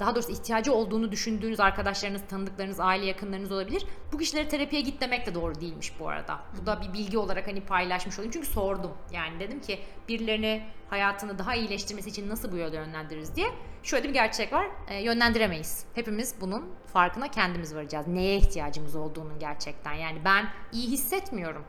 daha 0.00 0.14
doğrusu 0.14 0.32
ihtiyacı 0.32 0.74
olduğunu 0.74 1.12
düşündüğünüz 1.12 1.60
arkadaşlarınız, 1.60 2.22
tanıdıklarınız, 2.28 2.80
aile 2.80 3.06
yakınlarınız 3.06 3.52
olabilir. 3.52 3.86
Bu 4.12 4.18
kişilere 4.18 4.48
terapiye 4.48 4.82
git 4.82 5.00
demek 5.00 5.26
de 5.26 5.34
doğru 5.34 5.60
değilmiş 5.60 6.00
bu 6.00 6.08
arada. 6.08 6.40
Bu 6.60 6.66
da 6.66 6.82
bir 6.82 6.92
bilgi 6.92 7.18
olarak 7.18 7.46
hani 7.46 7.60
paylaşmış 7.60 8.18
olayım. 8.18 8.32
Çünkü 8.32 8.46
sordum. 8.46 8.92
Yani 9.12 9.40
dedim 9.40 9.60
ki 9.60 9.80
birilerini 10.08 10.62
hayatını 10.90 11.38
daha 11.38 11.54
iyileştirmesi 11.54 12.08
için 12.08 12.28
nasıl 12.28 12.52
bu 12.52 12.56
yolda 12.56 12.76
yönlendiririz 12.76 13.36
diye. 13.36 13.46
Şöyle 13.82 14.08
bir 14.08 14.14
gerçek 14.14 14.52
var. 14.52 14.66
e, 14.88 15.02
yönlendiremeyiz. 15.02 15.84
Hepimiz 15.94 16.34
bunun 16.40 16.68
farkına 16.92 17.28
kendimiz 17.28 17.74
varacağız. 17.74 18.06
Neye 18.06 18.36
ihtiyacımız 18.36 18.96
olduğunun 18.96 19.38
gerçekten. 19.38 19.92
Yani 19.92 20.18
ben 20.24 20.46
iyi 20.72 20.88
hissetmiyorum. 20.90 21.64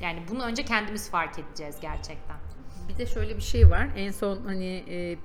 Yani 0.00 0.22
bunu 0.30 0.44
önce 0.44 0.64
kendimiz 0.64 1.10
fark 1.10 1.38
edeceğiz 1.38 1.76
gerçekten. 1.80 2.36
Bir 2.88 2.98
de 2.98 3.06
şöyle 3.06 3.36
bir 3.36 3.42
şey 3.42 3.70
var. 3.70 3.88
En 3.96 4.10
son 4.10 4.44
hani 4.44 4.84
e, 4.88 5.16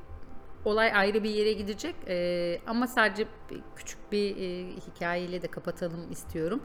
olay 0.66 0.92
ayrı 0.94 1.24
bir 1.24 1.30
yere 1.30 1.54
gidecek 1.54 1.96
e, 2.08 2.60
ama 2.68 2.88
sadece 2.88 3.26
küçük 3.76 4.12
bir 4.12 4.38
e, 4.38 4.76
hikayeyle 4.76 5.42
de 5.42 5.48
kapatalım 5.48 6.12
istiyorum. 6.12 6.62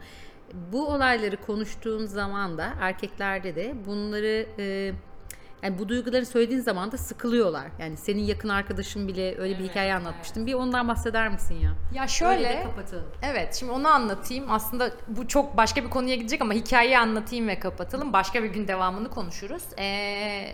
Bu 0.72 0.88
olayları 0.88 1.36
konuştuğun 1.36 2.06
zaman 2.06 2.58
da 2.58 2.72
erkeklerde 2.80 3.56
de 3.56 3.74
bunları 3.86 4.46
e, 4.58 4.92
yani 5.62 5.78
bu 5.78 5.88
duyguları 5.88 6.26
söylediğin 6.26 6.60
zaman 6.60 6.92
da 6.92 6.98
sıkılıyorlar. 6.98 7.66
Yani 7.78 7.96
senin 7.96 8.22
yakın 8.22 8.48
arkadaşın 8.48 9.08
bile 9.08 9.38
öyle 9.38 9.58
bir 9.58 9.64
hikaye 9.64 9.94
anlatmıştın. 9.94 10.46
Bir 10.46 10.54
ondan 10.54 10.88
bahseder 10.88 11.28
misin 11.28 11.54
ya? 11.54 11.70
Ya 11.94 12.02
Öyle 12.02 12.08
şöyle 12.12 12.48
de 12.48 12.62
kapatalım. 12.62 13.06
Evet 13.22 13.54
şimdi 13.54 13.72
onu 13.72 13.88
anlatayım. 13.88 14.44
Aslında 14.48 14.90
bu 15.08 15.28
çok 15.28 15.56
başka 15.56 15.84
bir 15.84 15.90
konuya 15.90 16.14
gidecek 16.16 16.42
ama 16.42 16.52
hikayeyi 16.52 16.98
anlatayım 16.98 17.48
ve 17.48 17.58
kapatalım. 17.60 18.12
Başka 18.12 18.42
bir 18.42 18.48
gün 18.48 18.68
devamını 18.68 19.10
konuşuruz. 19.10 19.62
Ee, 19.78 20.52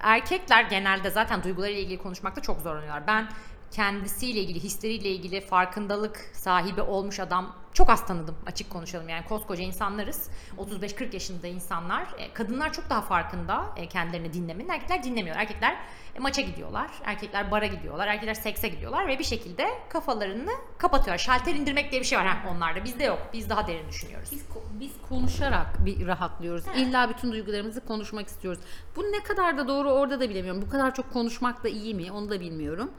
erkekler 0.00 0.62
genelde 0.62 1.10
zaten 1.10 1.42
duygularıyla 1.42 1.80
ilgili 1.80 1.98
konuşmakta 1.98 2.42
çok 2.42 2.60
zorlanıyorlar. 2.60 3.06
Ben 3.06 3.28
kendisiyle 3.70 4.40
ilgili, 4.40 4.62
hisleriyle 4.62 5.08
ilgili 5.08 5.40
farkındalık 5.40 6.30
sahibi 6.32 6.82
olmuş 6.82 7.20
adam 7.20 7.54
çok 7.76 7.90
az 7.90 8.06
tanıdım 8.06 8.36
açık 8.46 8.70
konuşalım. 8.70 9.08
Yani 9.08 9.24
koskoca 9.24 9.62
insanlarız. 9.62 10.30
35-40 10.58 11.14
yaşında 11.14 11.46
insanlar. 11.46 12.06
E, 12.18 12.32
kadınlar 12.32 12.72
çok 12.72 12.90
daha 12.90 13.00
farkında 13.00 13.64
e, 13.76 13.86
kendilerini 13.86 14.32
dinlemenin. 14.32 14.68
Erkekler 14.68 15.02
dinlemiyor. 15.02 15.36
Erkekler 15.36 15.76
e, 16.14 16.18
maça 16.18 16.42
gidiyorlar. 16.42 16.90
Erkekler 17.04 17.50
bara 17.50 17.66
gidiyorlar. 17.66 18.08
Erkekler 18.08 18.34
sekse 18.34 18.68
gidiyorlar 18.68 19.08
ve 19.08 19.18
bir 19.18 19.24
şekilde 19.24 19.66
kafalarını 19.88 20.50
kapatıyorlar. 20.78 21.18
Şalter 21.18 21.54
indirmek 21.54 21.90
diye 21.90 22.00
bir 22.00 22.06
şey 22.06 22.18
var 22.18 22.26
ha, 22.26 22.50
onlarda. 22.50 22.84
Bizde 22.84 23.04
yok. 23.04 23.18
Biz 23.32 23.50
daha 23.50 23.66
derin 23.66 23.88
düşünüyoruz. 23.88 24.28
Biz, 24.32 24.44
biz 24.80 24.92
konuşarak 25.08 25.84
bir 25.86 26.06
rahatlıyoruz. 26.06 26.64
İlla 26.76 27.10
bütün 27.10 27.32
duygularımızı 27.32 27.86
konuşmak 27.86 28.28
istiyoruz. 28.28 28.60
Bu 28.96 29.02
ne 29.02 29.22
kadar 29.22 29.58
da 29.58 29.68
doğru 29.68 29.90
orada 29.90 30.20
da 30.20 30.30
bilemiyorum. 30.30 30.62
Bu 30.62 30.70
kadar 30.70 30.94
çok 30.94 31.12
konuşmak 31.12 31.64
da 31.64 31.68
iyi 31.68 31.94
mi 31.94 32.12
onu 32.12 32.30
da 32.30 32.40
bilmiyorum. 32.40 32.90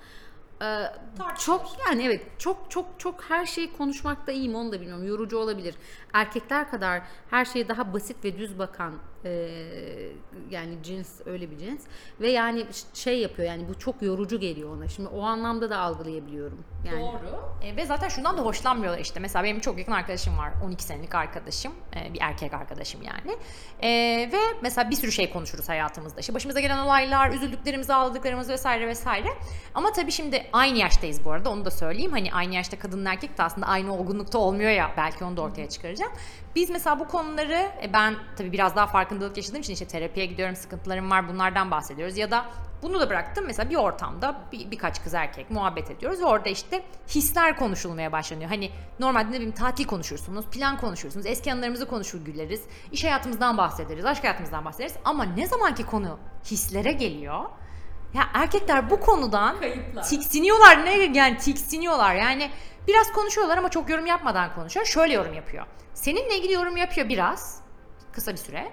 Ee, 0.62 0.84
çok 1.40 1.66
yani 1.88 2.04
evet 2.04 2.22
çok 2.40 2.72
çok 2.72 2.86
çok 2.98 3.24
her 3.24 3.46
şeyi 3.46 3.74
konuşmak 3.74 4.28
da 4.28 4.32
iyi 4.32 4.50
mi 4.50 4.58
onu 4.58 4.72
da 4.72 4.82
bilmiyorum. 4.82 5.08
Yorucu 5.08 5.38
olabilir. 5.38 5.76
Erkekler 6.14 6.72
kadar 6.72 7.02
her 7.30 7.46
şeye 7.46 7.68
daha 7.68 7.94
basit 7.94 8.26
ve 8.26 8.38
düz 8.38 8.60
bakan 8.60 8.94
e, 9.28 9.50
yani 10.50 10.84
cins 10.84 11.22
öyle 11.26 11.52
bir 11.52 11.58
cins 11.58 11.82
ve 12.22 12.32
yani 12.32 12.66
şey 12.94 13.20
yapıyor 13.20 13.48
yani 13.48 13.68
bu 13.70 13.80
çok 13.80 14.02
yorucu 14.02 14.40
geliyor 14.40 14.78
ona. 14.78 14.88
Şimdi 14.88 15.10
o 15.10 15.22
anlamda 15.22 15.70
da 15.70 15.80
algılayabiliyorum. 15.80 16.64
Yani 16.86 17.02
Doğru. 17.02 17.50
E, 17.62 17.76
ve 17.76 17.86
zaten 17.86 18.10
şundan 18.10 18.38
da 18.38 18.42
hoşlanmıyorlar 18.42 19.00
işte. 19.00 19.20
Mesela 19.20 19.44
benim 19.44 19.60
çok 19.60 19.80
yakın 19.80 19.92
arkadaşım 19.92 20.38
var. 20.38 20.52
12 20.66 20.84
senelik 20.84 21.16
arkadaşım. 21.16 21.74
E, 21.96 22.14
bir 22.14 22.20
erkek 22.22 22.54
arkadaşım 22.54 23.02
yani. 23.04 23.38
E, 23.82 23.90
ve 24.32 24.40
mesela 24.62 24.90
bir 24.90 24.96
sürü 24.96 25.12
şey 25.12 25.30
konuşuruz 25.30 25.70
hayatımızda. 25.70 26.20
İşte 26.20 26.34
başımıza 26.34 26.60
gelen 26.60 26.78
olaylar, 26.78 27.32
üzüldüklerimiz, 27.32 27.90
ağladıklarımız 27.90 28.50
vesaire 28.50 28.88
vesaire. 28.88 29.28
Ama 29.74 29.92
tabii 29.92 30.12
şimdi 30.12 30.46
aynı 30.54 30.78
yaştayız 30.78 31.26
bu 31.26 31.32
arada. 31.32 31.50
Onu 31.50 31.66
da 31.66 31.72
söyleyeyim. 31.72 32.12
Hani 32.12 32.34
aynı 32.34 32.56
yaşta 32.56 32.80
kadınla 32.80 33.10
erkek 33.10 33.38
de 33.38 33.44
aslında 33.44 33.68
aynı 33.68 33.94
olgunlukta 33.94 34.38
olmuyor 34.38 34.72
ya. 34.72 34.92
Belki 34.98 35.24
onu 35.24 35.38
da 35.38 35.42
ortaya 35.42 35.70
çıkaracağım. 35.70 36.12
Biz 36.56 36.70
mesela 36.70 37.00
bu 37.00 37.08
konuları 37.08 37.72
e, 37.84 37.94
ben 37.94 38.16
tabii 38.36 38.52
biraz 38.52 38.76
daha 38.76 38.88
farkındalık 39.18 39.38
yaşadığım 39.38 39.62
için 39.62 39.74
işte 39.74 39.88
terapiye 39.88 40.26
gidiyorum, 40.26 40.56
sıkıntılarım 40.56 41.12
var 41.12 41.30
bunlardan 41.30 41.72
bahsediyoruz. 41.72 42.18
Ya 42.18 42.32
da 42.32 42.46
bunu 42.82 43.00
da 43.00 43.10
bıraktım. 43.10 43.46
Mesela 43.48 43.70
bir 43.70 43.76
ortamda 43.76 44.42
bir, 44.52 44.72
birkaç 44.72 45.04
kız 45.04 45.14
erkek 45.14 45.52
muhabbet 45.52 45.92
ediyoruz. 45.92 46.22
Orada 46.22 46.50
işte 46.50 46.84
hisler 47.08 47.58
konuşulmaya 47.58 48.12
başlanıyor. 48.12 48.50
Hani 48.50 48.72
normalde 49.00 49.28
ne 49.28 49.34
bileyim 49.34 49.52
tatil 49.52 49.86
konuşursunuz, 49.86 50.46
plan 50.46 50.78
konuşursunuz, 50.78 51.26
eski 51.26 51.54
anılarımızı 51.54 51.88
konuşur 51.88 52.26
güleriz. 52.26 52.62
iş 52.92 53.04
hayatımızdan 53.04 53.58
bahsederiz, 53.58 54.06
aşk 54.06 54.24
hayatımızdan 54.24 54.66
bahsederiz. 54.66 54.96
Ama 55.06 55.24
ne 55.24 55.48
zamanki 55.48 55.86
konu 55.86 56.20
hislere 56.52 56.92
geliyor, 56.92 57.46
ya 58.14 58.24
erkekler 58.34 58.90
bu 58.90 59.00
konudan 59.00 59.56
tiksiniyorlar. 60.10 60.86
Ne 60.86 60.92
yani 61.18 61.38
tiksiniyorlar. 61.38 62.16
Yani 62.16 62.52
biraz 62.88 63.12
konuşuyorlar 63.12 63.58
ama 63.58 63.70
çok 63.70 63.90
yorum 63.90 64.06
yapmadan 64.06 64.56
konuşuyor. 64.56 64.86
Şöyle 64.86 65.14
yorum 65.14 65.34
yapıyor. 65.34 65.66
Seninle 65.94 66.38
ilgili 66.38 66.54
yorum 66.54 66.78
yapıyor 66.78 67.10
biraz. 67.10 67.62
Kısa 68.12 68.32
bir 68.32 68.38
süre. 68.38 68.72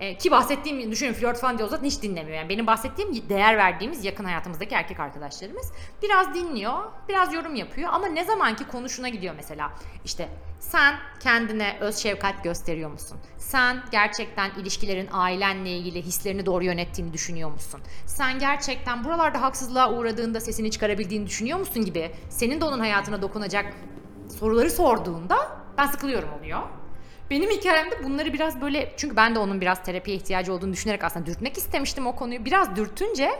Ee, 0.00 0.18
ki 0.18 0.30
bahsettiğim 0.30 0.90
düşünün 0.92 1.12
flört 1.12 1.38
falan 1.40 1.58
diyor 1.58 1.68
zaten 1.68 1.86
hiç 1.86 2.02
dinlemiyor. 2.02 2.36
Yani 2.36 2.48
benim 2.48 2.66
bahsettiğim 2.66 3.28
değer 3.28 3.56
verdiğimiz 3.56 4.04
yakın 4.04 4.24
hayatımızdaki 4.24 4.74
erkek 4.74 5.00
arkadaşlarımız 5.00 5.72
biraz 6.02 6.34
dinliyor, 6.34 6.74
biraz 7.08 7.34
yorum 7.34 7.54
yapıyor 7.54 7.90
ama 7.92 8.06
ne 8.06 8.24
zamanki 8.24 8.66
konuşuna 8.66 9.08
gidiyor 9.08 9.34
mesela. 9.36 9.72
İşte 10.04 10.28
sen 10.60 10.94
kendine 11.20 11.76
öz 11.80 11.96
şefkat 11.96 12.44
gösteriyor 12.44 12.90
musun? 12.90 13.18
Sen 13.38 13.82
gerçekten 13.92 14.50
ilişkilerin 14.50 15.08
ailenle 15.12 15.70
ilgili 15.70 16.02
hislerini 16.02 16.46
doğru 16.46 16.64
yönettiğini 16.64 17.12
düşünüyor 17.12 17.50
musun? 17.50 17.80
Sen 18.06 18.38
gerçekten 18.38 19.04
buralarda 19.04 19.42
haksızlığa 19.42 19.92
uğradığında 19.92 20.40
sesini 20.40 20.70
çıkarabildiğini 20.70 21.26
düşünüyor 21.26 21.58
musun 21.58 21.84
gibi 21.84 22.10
senin 22.30 22.60
de 22.60 22.64
onun 22.64 22.80
hayatına 22.80 23.22
dokunacak 23.22 23.72
soruları 24.38 24.70
sorduğunda 24.70 25.36
ben 25.78 25.86
sıkılıyorum 25.86 26.28
oluyor. 26.40 26.60
Benim 27.30 27.50
hikayemde 27.50 28.04
bunları 28.04 28.32
biraz 28.32 28.60
böyle 28.60 28.92
çünkü 28.96 29.16
ben 29.16 29.34
de 29.34 29.38
onun 29.38 29.60
biraz 29.60 29.82
terapiye 29.82 30.16
ihtiyacı 30.16 30.52
olduğunu 30.52 30.72
düşünerek 30.72 31.04
aslında 31.04 31.26
dürtmek 31.26 31.58
istemiştim 31.58 32.06
o 32.06 32.16
konuyu. 32.16 32.44
Biraz 32.44 32.76
dürtünce 32.76 33.30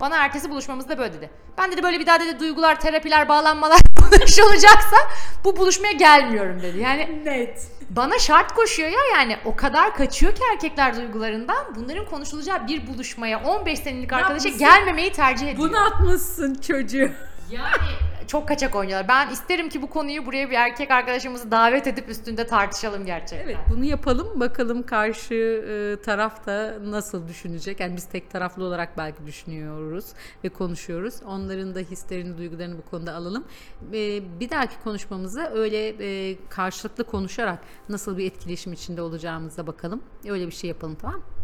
bana 0.00 0.16
ertesi 0.16 0.50
buluşmamızda 0.50 0.98
böyle 0.98 1.12
dedi. 1.12 1.30
Ben 1.58 1.72
dedi 1.72 1.82
böyle 1.82 2.00
bir 2.00 2.06
daha 2.06 2.20
dedi 2.20 2.40
duygular, 2.40 2.80
terapiler, 2.80 3.28
bağlanmalar 3.28 3.80
konuşulacaksa 4.10 4.96
bu 5.44 5.56
buluşmaya 5.56 5.92
gelmiyorum 5.92 6.62
dedi. 6.62 6.78
Yani 6.78 7.20
net. 7.24 7.66
bana 7.90 8.18
şart 8.18 8.54
koşuyor 8.54 8.88
ya 8.88 9.00
yani 9.14 9.36
o 9.44 9.56
kadar 9.56 9.94
kaçıyor 9.94 10.34
ki 10.34 10.42
erkekler 10.52 10.96
duygularından 10.96 11.74
bunların 11.74 12.04
konuşulacağı 12.04 12.68
bir 12.68 12.86
buluşmaya 12.86 13.42
15 13.42 13.78
senelik 13.78 14.12
arkadaşa 14.12 14.48
gelmemeyi 14.48 15.12
tercih 15.12 15.48
ediyor. 15.48 15.68
Bunu 15.68 15.84
atmışsın 15.86 16.54
çocuğu. 16.54 17.10
Yani 17.50 18.11
çok 18.26 18.48
kaçak 18.48 18.74
oynuyorlar. 18.74 19.08
Ben 19.08 19.30
isterim 19.30 19.68
ki 19.68 19.82
bu 19.82 19.90
konuyu 19.90 20.26
buraya 20.26 20.50
bir 20.50 20.54
erkek 20.54 20.90
arkadaşımızı 20.90 21.50
davet 21.50 21.86
edip 21.86 22.08
üstünde 22.08 22.46
tartışalım 22.46 23.06
gerçekten. 23.06 23.44
Evet 23.44 23.56
bunu 23.70 23.84
yapalım 23.84 24.40
bakalım 24.40 24.82
karşı 24.82 25.34
e, 25.34 26.02
taraf 26.02 26.46
da 26.46 26.78
nasıl 26.84 27.28
düşünecek. 27.28 27.80
Yani 27.80 27.96
biz 27.96 28.04
tek 28.04 28.30
taraflı 28.30 28.64
olarak 28.64 28.98
belki 28.98 29.26
düşünüyoruz 29.26 30.04
ve 30.44 30.48
konuşuyoruz. 30.48 31.14
Onların 31.26 31.74
da 31.74 31.78
hislerini, 31.78 32.38
duygularını 32.38 32.78
bu 32.78 32.90
konuda 32.90 33.14
alalım. 33.14 33.44
E, 33.92 34.22
bir 34.40 34.50
dahaki 34.50 34.74
konuşmamızda 34.84 35.52
öyle 35.52 35.88
e, 35.88 36.36
karşılıklı 36.48 37.04
konuşarak 37.04 37.58
nasıl 37.88 38.18
bir 38.18 38.26
etkileşim 38.26 38.72
içinde 38.72 39.02
olacağımıza 39.02 39.66
bakalım. 39.66 40.02
Öyle 40.28 40.46
bir 40.46 40.52
şey 40.52 40.68
yapalım 40.68 40.96
tamam 41.00 41.16
mı? 41.16 41.41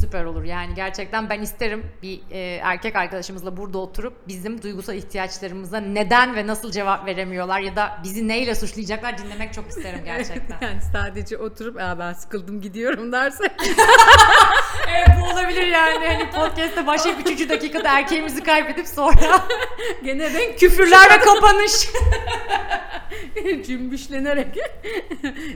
Süper 0.00 0.24
olur. 0.24 0.44
Yani 0.44 0.74
gerçekten 0.74 1.30
ben 1.30 1.40
isterim 1.40 1.86
bir 2.02 2.20
e, 2.30 2.38
erkek 2.62 2.96
arkadaşımızla 2.96 3.56
burada 3.56 3.78
oturup 3.78 4.28
bizim 4.28 4.62
duygusal 4.62 4.94
ihtiyaçlarımıza 4.94 5.80
neden 5.80 6.34
ve 6.34 6.46
nasıl 6.46 6.70
cevap 6.70 7.06
veremiyorlar 7.06 7.60
ya 7.60 7.76
da 7.76 7.98
bizi 8.04 8.28
neyle 8.28 8.54
suçlayacaklar 8.54 9.18
dinlemek 9.18 9.52
çok 9.54 9.68
isterim 9.68 10.00
gerçekten. 10.04 10.60
Yani 10.60 10.80
sadece 10.92 11.38
oturup 11.38 11.76
Aa, 11.80 11.98
ben 11.98 12.12
sıkıldım 12.12 12.60
gidiyorum 12.60 13.12
derse 13.12 13.44
evet 14.88 15.08
bu 15.20 15.32
olabilir 15.32 15.66
yani. 15.66 16.06
Hani 16.06 16.30
podcast'te 16.30 16.86
başlayıp 16.86 17.30
3. 17.30 17.48
dakikada 17.48 17.98
erkeğimizi 17.98 18.42
kaybedip 18.42 18.86
sonra 18.86 19.46
gene 20.04 20.30
ben 20.34 20.56
küfürler 20.56 21.10
ve 21.10 21.18
kapanış. 21.18 21.88
cümbüşlenerek 23.66 24.56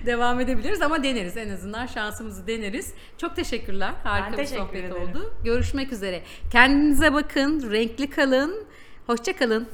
devam 0.07 0.40
edebiliriz 0.40 0.83
ama 0.83 1.02
deneriz 1.02 1.37
en 1.37 1.50
azından 1.50 1.87
şansımızı 1.87 2.46
deneriz. 2.46 2.94
Çok 3.18 3.37
teşekkürler. 3.37 3.84
Harika 4.05 4.33
bir 4.33 4.37
teşekkür 4.37 4.62
sohbet 4.62 4.85
ederim. 4.85 5.03
oldu. 5.03 5.35
Görüşmek 5.44 5.92
üzere. 5.92 6.23
Kendinize 6.53 7.12
bakın, 7.14 7.70
renkli 7.73 8.11
kalın. 8.11 8.64
Hoşça 9.07 9.37
kalın. 9.37 9.68